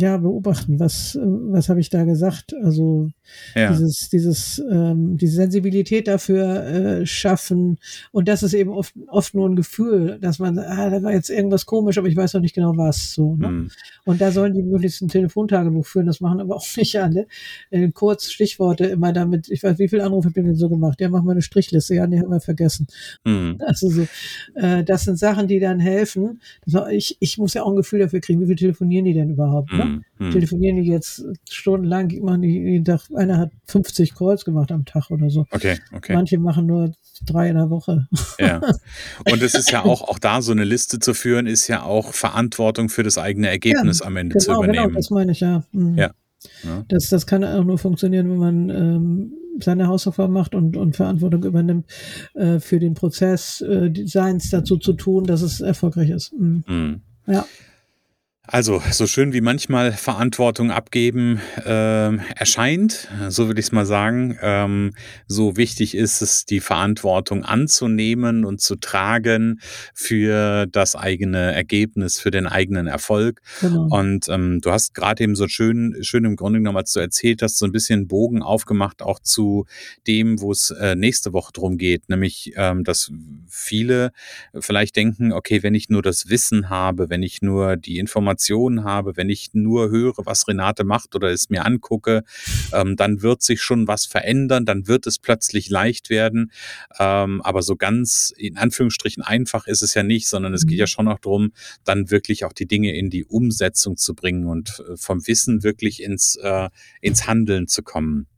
ja, 0.00 0.16
beobachten, 0.16 0.78
was, 0.78 1.18
was 1.20 1.68
habe 1.68 1.80
ich 1.80 1.90
da 1.90 2.04
gesagt? 2.04 2.54
Also 2.62 3.10
ja. 3.56 3.70
dieses, 3.70 4.08
dieses, 4.10 4.62
ähm, 4.70 5.16
diese 5.16 5.34
Sensibilität 5.34 6.06
dafür 6.06 6.64
äh, 6.64 7.06
schaffen. 7.06 7.78
Und 8.12 8.28
das 8.28 8.44
ist 8.44 8.54
eben 8.54 8.70
oft, 8.70 8.94
oft 9.08 9.34
nur 9.34 9.48
ein 9.48 9.56
Gefühl, 9.56 10.18
dass 10.20 10.38
man, 10.38 10.56
ah, 10.58 10.90
da 10.90 11.02
war 11.02 11.12
jetzt 11.12 11.30
irgendwas 11.30 11.66
komisch, 11.66 11.98
aber 11.98 12.06
ich 12.06 12.16
weiß 12.16 12.34
noch 12.34 12.40
nicht 12.40 12.54
genau 12.54 12.76
was. 12.76 13.12
So, 13.12 13.34
ne? 13.34 13.48
Mhm. 13.48 13.70
Und 14.04 14.20
da 14.20 14.30
sollen 14.30 14.54
die 14.54 14.62
möglichst 14.62 15.02
ein 15.02 15.08
Telefontagebuch 15.08 15.84
führen, 15.84 16.06
das 16.06 16.20
machen 16.20 16.40
aber 16.40 16.56
auch 16.56 16.76
nicht 16.76 16.96
alle. 17.00 17.26
Äh, 17.70 17.90
kurz 17.90 18.30
Stichworte 18.30 18.84
immer 18.86 19.12
damit, 19.12 19.48
ich 19.48 19.64
weiß, 19.64 19.78
wie 19.80 19.88
viele 19.88 20.04
Anrufe 20.04 20.28
habt 20.28 20.36
ihr 20.36 20.44
denn 20.44 20.54
so 20.54 20.68
gemacht? 20.68 21.00
Ja, 21.00 21.08
mach 21.08 21.24
mal 21.24 21.32
eine 21.32 21.42
Strichliste, 21.42 21.96
ja, 21.96 22.06
die 22.06 22.20
haben 22.20 22.30
wir 22.30 22.40
vergessen. 22.40 22.86
Mhm. 23.24 23.58
Also 23.68 23.90
so, 23.90 24.06
äh, 24.54 24.82
das 24.82 25.02
sind 25.02 25.18
Sachen, 25.18 25.46
die 25.46 25.60
dann 25.60 25.78
helfen. 25.78 26.40
Ich, 26.90 27.16
ich 27.20 27.36
muss 27.36 27.52
ja 27.52 27.64
auch 27.64 27.70
ein 27.70 27.76
Gefühl 27.76 27.98
dafür 27.98 28.20
kriegen, 28.20 28.40
wie 28.40 28.46
viel 28.46 28.56
telefonieren 28.56 29.04
die 29.04 29.12
denn 29.12 29.30
überhaupt? 29.30 29.70
Ne? 29.72 29.87
Mhm. 29.88 30.04
Ne? 30.18 30.30
Telefonieren 30.30 30.82
die 30.82 30.88
jetzt 30.88 31.24
stundenlang, 31.48 32.12
machen 32.22 32.42
die 32.42 32.48
jeden 32.48 32.84
Tag, 32.84 33.02
einer 33.14 33.38
hat 33.38 33.50
50 33.66 34.14
Calls 34.14 34.44
gemacht 34.44 34.72
am 34.72 34.84
Tag 34.84 35.10
oder 35.10 35.30
so. 35.30 35.46
Okay, 35.50 35.78
okay. 35.92 36.14
Manche 36.14 36.38
machen 36.38 36.66
nur 36.66 36.92
drei 37.26 37.48
in 37.48 37.56
der 37.56 37.70
Woche. 37.70 38.06
Ja. 38.38 38.60
Und 39.30 39.42
es 39.42 39.54
ist 39.54 39.70
ja 39.70 39.84
auch, 39.84 40.02
auch 40.02 40.18
da 40.18 40.42
so 40.42 40.52
eine 40.52 40.64
Liste 40.64 40.98
zu 40.98 41.14
führen, 41.14 41.46
ist 41.46 41.68
ja 41.68 41.82
auch 41.82 42.12
Verantwortung 42.12 42.88
für 42.88 43.02
das 43.02 43.18
eigene 43.18 43.48
Ergebnis 43.48 44.00
ja, 44.00 44.06
am 44.06 44.16
Ende 44.16 44.34
genau, 44.34 44.44
zu 44.44 44.52
übernehmen. 44.52 44.88
Genau, 44.88 44.96
das 44.96 45.10
meine 45.10 45.32
ich 45.32 45.40
ja. 45.40 45.64
Mhm. 45.72 45.96
Ja. 45.96 46.10
ja. 46.64 46.84
Das, 46.88 47.08
das 47.08 47.26
kann 47.26 47.44
auch 47.44 47.64
nur 47.64 47.78
funktionieren, 47.78 48.30
wenn 48.30 48.38
man 48.38 48.70
ähm, 48.70 49.32
seine 49.62 49.88
Hausaufgaben 49.88 50.32
macht 50.32 50.54
und, 50.54 50.76
und 50.76 50.96
Verantwortung 50.96 51.44
übernimmt 51.44 51.86
äh, 52.34 52.60
für 52.60 52.78
den 52.78 52.94
Prozess, 52.94 53.60
äh, 53.60 53.90
Designs 53.90 54.50
dazu 54.50 54.76
zu 54.76 54.92
tun, 54.92 55.24
dass 55.24 55.42
es 55.42 55.60
erfolgreich 55.60 56.10
ist. 56.10 56.32
Mhm. 56.32 56.64
Mhm. 56.66 57.00
Ja. 57.26 57.46
Also, 58.50 58.82
so 58.92 59.06
schön 59.06 59.34
wie 59.34 59.42
manchmal 59.42 59.92
Verantwortung 59.92 60.70
abgeben 60.70 61.38
äh, 61.66 62.16
erscheint, 62.34 63.06
so 63.28 63.50
will 63.50 63.58
ich 63.58 63.66
es 63.66 63.72
mal 63.72 63.84
sagen, 63.84 64.38
ähm, 64.40 64.94
so 65.26 65.58
wichtig 65.58 65.94
ist 65.94 66.22
es, 66.22 66.46
die 66.46 66.60
Verantwortung 66.60 67.44
anzunehmen 67.44 68.46
und 68.46 68.62
zu 68.62 68.76
tragen 68.76 69.60
für 69.92 70.64
das 70.66 70.96
eigene 70.96 71.52
Ergebnis, 71.52 72.20
für 72.20 72.30
den 72.30 72.46
eigenen 72.46 72.86
Erfolg. 72.86 73.42
Genau. 73.60 73.86
Und 73.90 74.30
ähm, 74.30 74.60
du 74.62 74.70
hast 74.70 74.94
gerade 74.94 75.24
eben 75.24 75.36
so 75.36 75.46
schön, 75.46 75.98
schön 76.00 76.24
im 76.24 76.34
Grunde 76.34 76.60
genommen, 76.60 76.78
als 76.78 76.94
du 76.94 77.00
erzählt 77.00 77.42
hast, 77.42 77.58
so 77.58 77.66
ein 77.66 77.72
bisschen 77.72 78.08
Bogen 78.08 78.40
aufgemacht, 78.42 79.02
auch 79.02 79.20
zu 79.20 79.66
dem, 80.06 80.40
wo 80.40 80.52
es 80.52 80.70
äh, 80.70 80.94
nächste 80.94 81.34
Woche 81.34 81.52
drum 81.52 81.76
geht, 81.76 82.08
nämlich, 82.08 82.54
ähm, 82.56 82.82
dass 82.82 83.12
viele 83.46 84.10
vielleicht 84.58 84.96
denken, 84.96 85.34
okay, 85.34 85.62
wenn 85.62 85.74
ich 85.74 85.90
nur 85.90 86.00
das 86.00 86.30
Wissen 86.30 86.70
habe, 86.70 87.10
wenn 87.10 87.22
ich 87.22 87.42
nur 87.42 87.76
die 87.76 87.98
Information 87.98 88.37
Informationen 88.38 88.84
habe, 88.84 89.16
wenn 89.16 89.28
ich 89.28 89.50
nur 89.52 89.90
höre, 89.90 90.14
was 90.18 90.46
Renate 90.46 90.84
macht 90.84 91.14
oder 91.16 91.30
es 91.30 91.50
mir 91.50 91.66
angucke, 91.66 92.22
ähm, 92.72 92.94
dann 92.96 93.20
wird 93.22 93.42
sich 93.42 93.60
schon 93.60 93.88
was 93.88 94.06
verändern, 94.06 94.64
dann 94.64 94.86
wird 94.86 95.06
es 95.06 95.18
plötzlich 95.18 95.68
leicht 95.68 96.08
werden. 96.08 96.52
Ähm, 96.98 97.42
aber 97.42 97.62
so 97.62 97.74
ganz 97.74 98.32
in 98.36 98.56
Anführungsstrichen 98.56 99.22
einfach 99.24 99.66
ist 99.66 99.82
es 99.82 99.94
ja 99.94 100.04
nicht, 100.04 100.28
sondern 100.28 100.54
es 100.54 100.66
geht 100.66 100.78
ja 100.78 100.84
mhm. 100.84 100.88
schon 100.88 101.08
auch 101.08 101.18
darum, 101.18 101.52
dann 101.84 102.10
wirklich 102.10 102.44
auch 102.44 102.52
die 102.52 102.66
Dinge 102.66 102.94
in 102.94 103.10
die 103.10 103.24
Umsetzung 103.24 103.96
zu 103.96 104.14
bringen 104.14 104.46
und 104.46 104.82
äh, 104.88 104.96
vom 104.96 105.26
Wissen 105.26 105.64
wirklich 105.64 106.02
ins, 106.02 106.36
äh, 106.36 106.68
ins 107.00 107.26
Handeln 107.26 107.66
zu 107.66 107.82
kommen. 107.82 108.28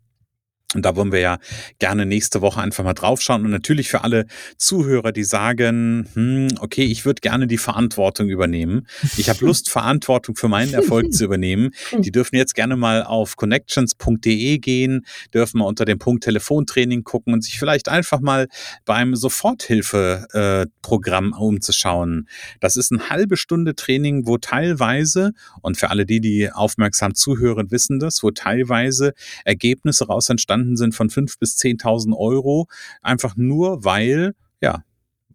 Und 0.75 0.85
da 0.85 0.95
wollen 0.95 1.11
wir 1.11 1.19
ja 1.19 1.39
gerne 1.81 2.07
nächste 2.07 2.43
Woche 2.43 2.61
einfach 2.61 2.85
mal 2.85 2.95
draufschauen. 2.95 3.45
Und 3.45 3.51
natürlich 3.51 3.89
für 3.89 4.05
alle 4.05 4.27
Zuhörer, 4.57 5.11
die 5.11 5.25
sagen, 5.25 6.09
hm, 6.15 6.47
okay, 6.61 6.85
ich 6.85 7.05
würde 7.05 7.21
gerne 7.21 7.49
die 7.49 7.59
Verantwortung 7.59 8.29
übernehmen. 8.29 8.87
Ich 9.17 9.29
habe 9.29 9.45
Lust, 9.45 9.69
Verantwortung 9.71 10.37
für 10.37 10.47
meinen 10.47 10.73
Erfolg 10.73 11.13
zu 11.13 11.25
übernehmen. 11.25 11.71
Die 11.99 12.13
dürfen 12.13 12.37
jetzt 12.37 12.55
gerne 12.55 12.77
mal 12.77 13.03
auf 13.03 13.35
connections.de 13.37 14.59
gehen, 14.59 15.05
dürfen 15.35 15.59
mal 15.59 15.65
unter 15.65 15.85
dem 15.85 15.99
Punkt 15.99 16.23
Telefontraining 16.23 17.03
gucken 17.03 17.35
und 17.35 17.43
sich 17.43 17.59
vielleicht 17.59 17.89
einfach 17.89 18.21
mal 18.21 18.47
beim 18.85 19.17
Soforthilfe-Programm 19.17 21.33
äh, 21.33 21.37
umzuschauen. 21.37 22.29
Das 22.61 22.77
ist 22.77 22.93
eine 22.93 23.11
halbe 23.11 23.37
Stunde 23.37 23.75
Training, 23.75 24.25
wo 24.27 24.39
teilweise, 24.39 25.33
und 25.63 25.79
für 25.79 25.91
alle 25.91 26.07
die, 26.07 26.21
die 26.21 26.53
aufmerksam 26.53 27.17
zuhören, 27.17 27.73
wissen 27.73 27.99
das, 27.99 28.23
wo 28.23 28.31
teilweise 28.31 29.15
Ergebnisse 29.45 30.07
raus 30.07 30.29
entstanden 30.29 30.60
entstanden 30.61 30.77
sind 30.77 30.95
von 30.95 31.09
5.000 31.09 31.39
bis 31.39 31.57
10.000 31.57 32.17
Euro, 32.17 32.67
einfach 33.03 33.37
nur 33.37 33.85
weil, 33.85 34.35
ja, 34.61 34.85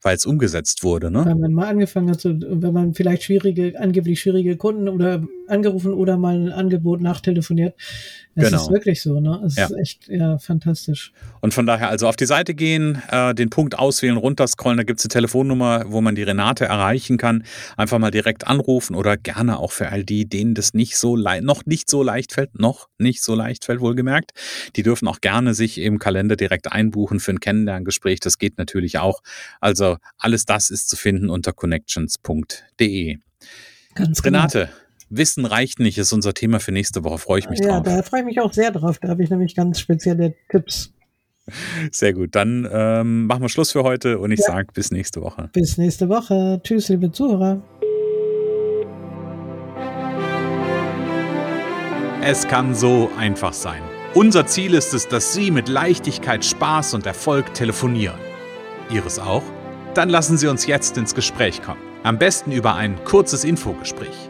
weil 0.02 0.16
es 0.16 0.26
umgesetzt 0.26 0.84
wurde. 0.84 1.10
Ne? 1.10 1.26
Wenn 1.26 1.40
man 1.40 1.54
mal 1.54 1.68
angefangen 1.68 2.10
hat, 2.12 2.24
wenn 2.24 2.74
man 2.74 2.94
vielleicht 2.94 3.24
schwierige, 3.24 3.80
angeblich 3.80 4.20
schwierige 4.20 4.56
Kunden 4.56 4.88
oder 4.88 5.24
angerufen 5.48 5.94
oder 5.94 6.18
mal 6.18 6.36
ein 6.36 6.52
Angebot 6.52 7.02
nachtelefoniert. 7.02 7.76
Das 8.36 8.50
genau. 8.50 8.64
ist 8.64 8.70
wirklich 8.70 9.02
so, 9.02 9.22
ne? 9.22 9.42
Es 9.46 9.56
ja. 9.56 9.66
ist 9.66 9.78
echt 9.78 10.08
ja, 10.10 10.38
fantastisch. 10.38 11.14
Und 11.40 11.54
von 11.54 11.66
daher 11.66 11.88
also 11.88 12.06
auf 12.08 12.18
die 12.18 12.26
Seite 12.26 12.54
gehen, 12.54 13.02
äh, 13.10 13.34
den 13.34 13.50
Punkt 13.50 13.80
auswählen, 13.80 14.18
runterscrollen, 14.18 14.76
da 14.76 14.84
gibt 14.84 15.00
es 15.00 15.06
eine 15.06 15.10
Telefonnummer, 15.10 15.86
wo 15.88 16.02
man 16.02 16.16
die 16.16 16.24
Renate 16.24 16.66
erreichen 16.66 17.18
kann. 17.18 17.46
Einfach 17.78 17.98
mal 17.98 18.12
direkt 18.12 18.46
anrufen 18.46 18.94
oder 18.94 19.16
gerne 19.16 19.58
auch 19.58 19.72
für 19.72 19.90
all 19.90 20.04
die, 20.04 20.28
denen 20.28 20.54
das 20.54 20.74
nicht 20.74 20.98
so 20.98 21.16
noch 21.16 21.66
nicht 21.66 21.90
so 21.90 22.04
leicht 22.04 22.34
fällt, 22.34 22.60
noch 22.60 22.90
nicht 22.98 23.24
so 23.24 23.36
leicht 23.36 23.64
fällt, 23.64 23.80
wohlgemerkt. 23.80 24.32
Die 24.76 24.84
dürfen 24.84 25.08
auch 25.08 25.22
gerne 25.22 25.54
sich 25.54 25.78
im 25.78 25.98
Kalender 25.98 26.36
direkt 26.36 26.72
einbuchen 26.72 27.22
für 27.22 27.32
ein 27.32 27.40
Kennenlerngespräch. 27.40 28.20
Das 28.20 28.38
geht 28.38 28.58
natürlich 28.58 29.00
auch. 29.00 29.22
Also 29.62 29.96
alles 30.18 30.46
das 30.46 30.72
ist 30.72 30.90
zu 30.90 30.98
finden 30.98 31.30
unter 31.30 31.54
connections.de. 31.54 33.18
Ganz 33.96 34.22
genau. 34.22 34.40
Renate, 34.40 34.60
genau. 34.66 34.85
Wissen 35.10 35.46
reicht 35.46 35.80
nicht, 35.80 35.98
ist 35.98 36.14
unser 36.14 36.34
Thema 36.34 36.60
für 36.60 36.72
nächste 36.72 37.04
Woche. 37.04 37.18
Freue 37.18 37.40
ich 37.40 37.50
mich 37.50 37.60
ja, 37.60 37.80
drauf. 37.80 37.88
Ja, 37.88 37.98
da 37.98 38.04
freue 38.04 38.22
ich 38.22 38.26
mich 38.26 38.40
auch 38.40 38.54
sehr 38.54 38.72
drauf. 38.72 39.00
Da 39.00 39.10
habe 39.10 39.24
ich 39.24 39.30
nämlich 39.30 39.56
ganz 39.56 39.80
spezielle 39.80 40.34
Tipps. 40.50 40.92
Sehr 41.92 42.14
gut. 42.14 42.34
Dann 42.34 42.68
ähm, 42.72 43.28
machen 43.28 43.44
wir 43.44 43.50
Schluss 43.50 43.72
für 43.72 43.84
heute 43.84 44.18
und 44.18 44.32
ich 44.32 44.40
ja. 44.40 44.48
sage 44.48 44.68
bis 44.74 44.92
nächste 44.92 45.22
Woche. 45.22 45.50
Bis 45.54 45.78
nächste 45.78 46.10
Woche. 46.10 46.60
Tschüss, 46.64 46.90
liebe 46.90 47.12
Zuhörer. 47.12 47.62
Es 52.24 52.48
kann 52.48 52.74
so 52.74 53.12
einfach 53.20 53.54
sein. 53.54 53.82
Unser 54.16 54.48
Ziel 54.48 54.74
ist 54.74 54.96
es, 54.96 55.08
dass 55.08 55.34
Sie 55.34 55.52
mit 55.52 55.70
Leichtigkeit, 55.70 56.44
Spaß 56.44 56.96
und 56.96 57.06
Erfolg 57.06 57.54
telefonieren. 57.54 58.18
Ihres 58.90 59.20
auch? 59.20 59.44
Dann 59.94 60.10
lassen 60.10 60.38
Sie 60.38 60.48
uns 60.48 60.66
jetzt 60.66 60.98
ins 60.98 61.14
Gespräch 61.14 61.62
kommen. 61.62 61.82
Am 62.02 62.18
besten 62.18 62.52
über 62.52 62.76
ein 62.76 62.96
kurzes 63.04 63.44
Infogespräch. 63.44 64.30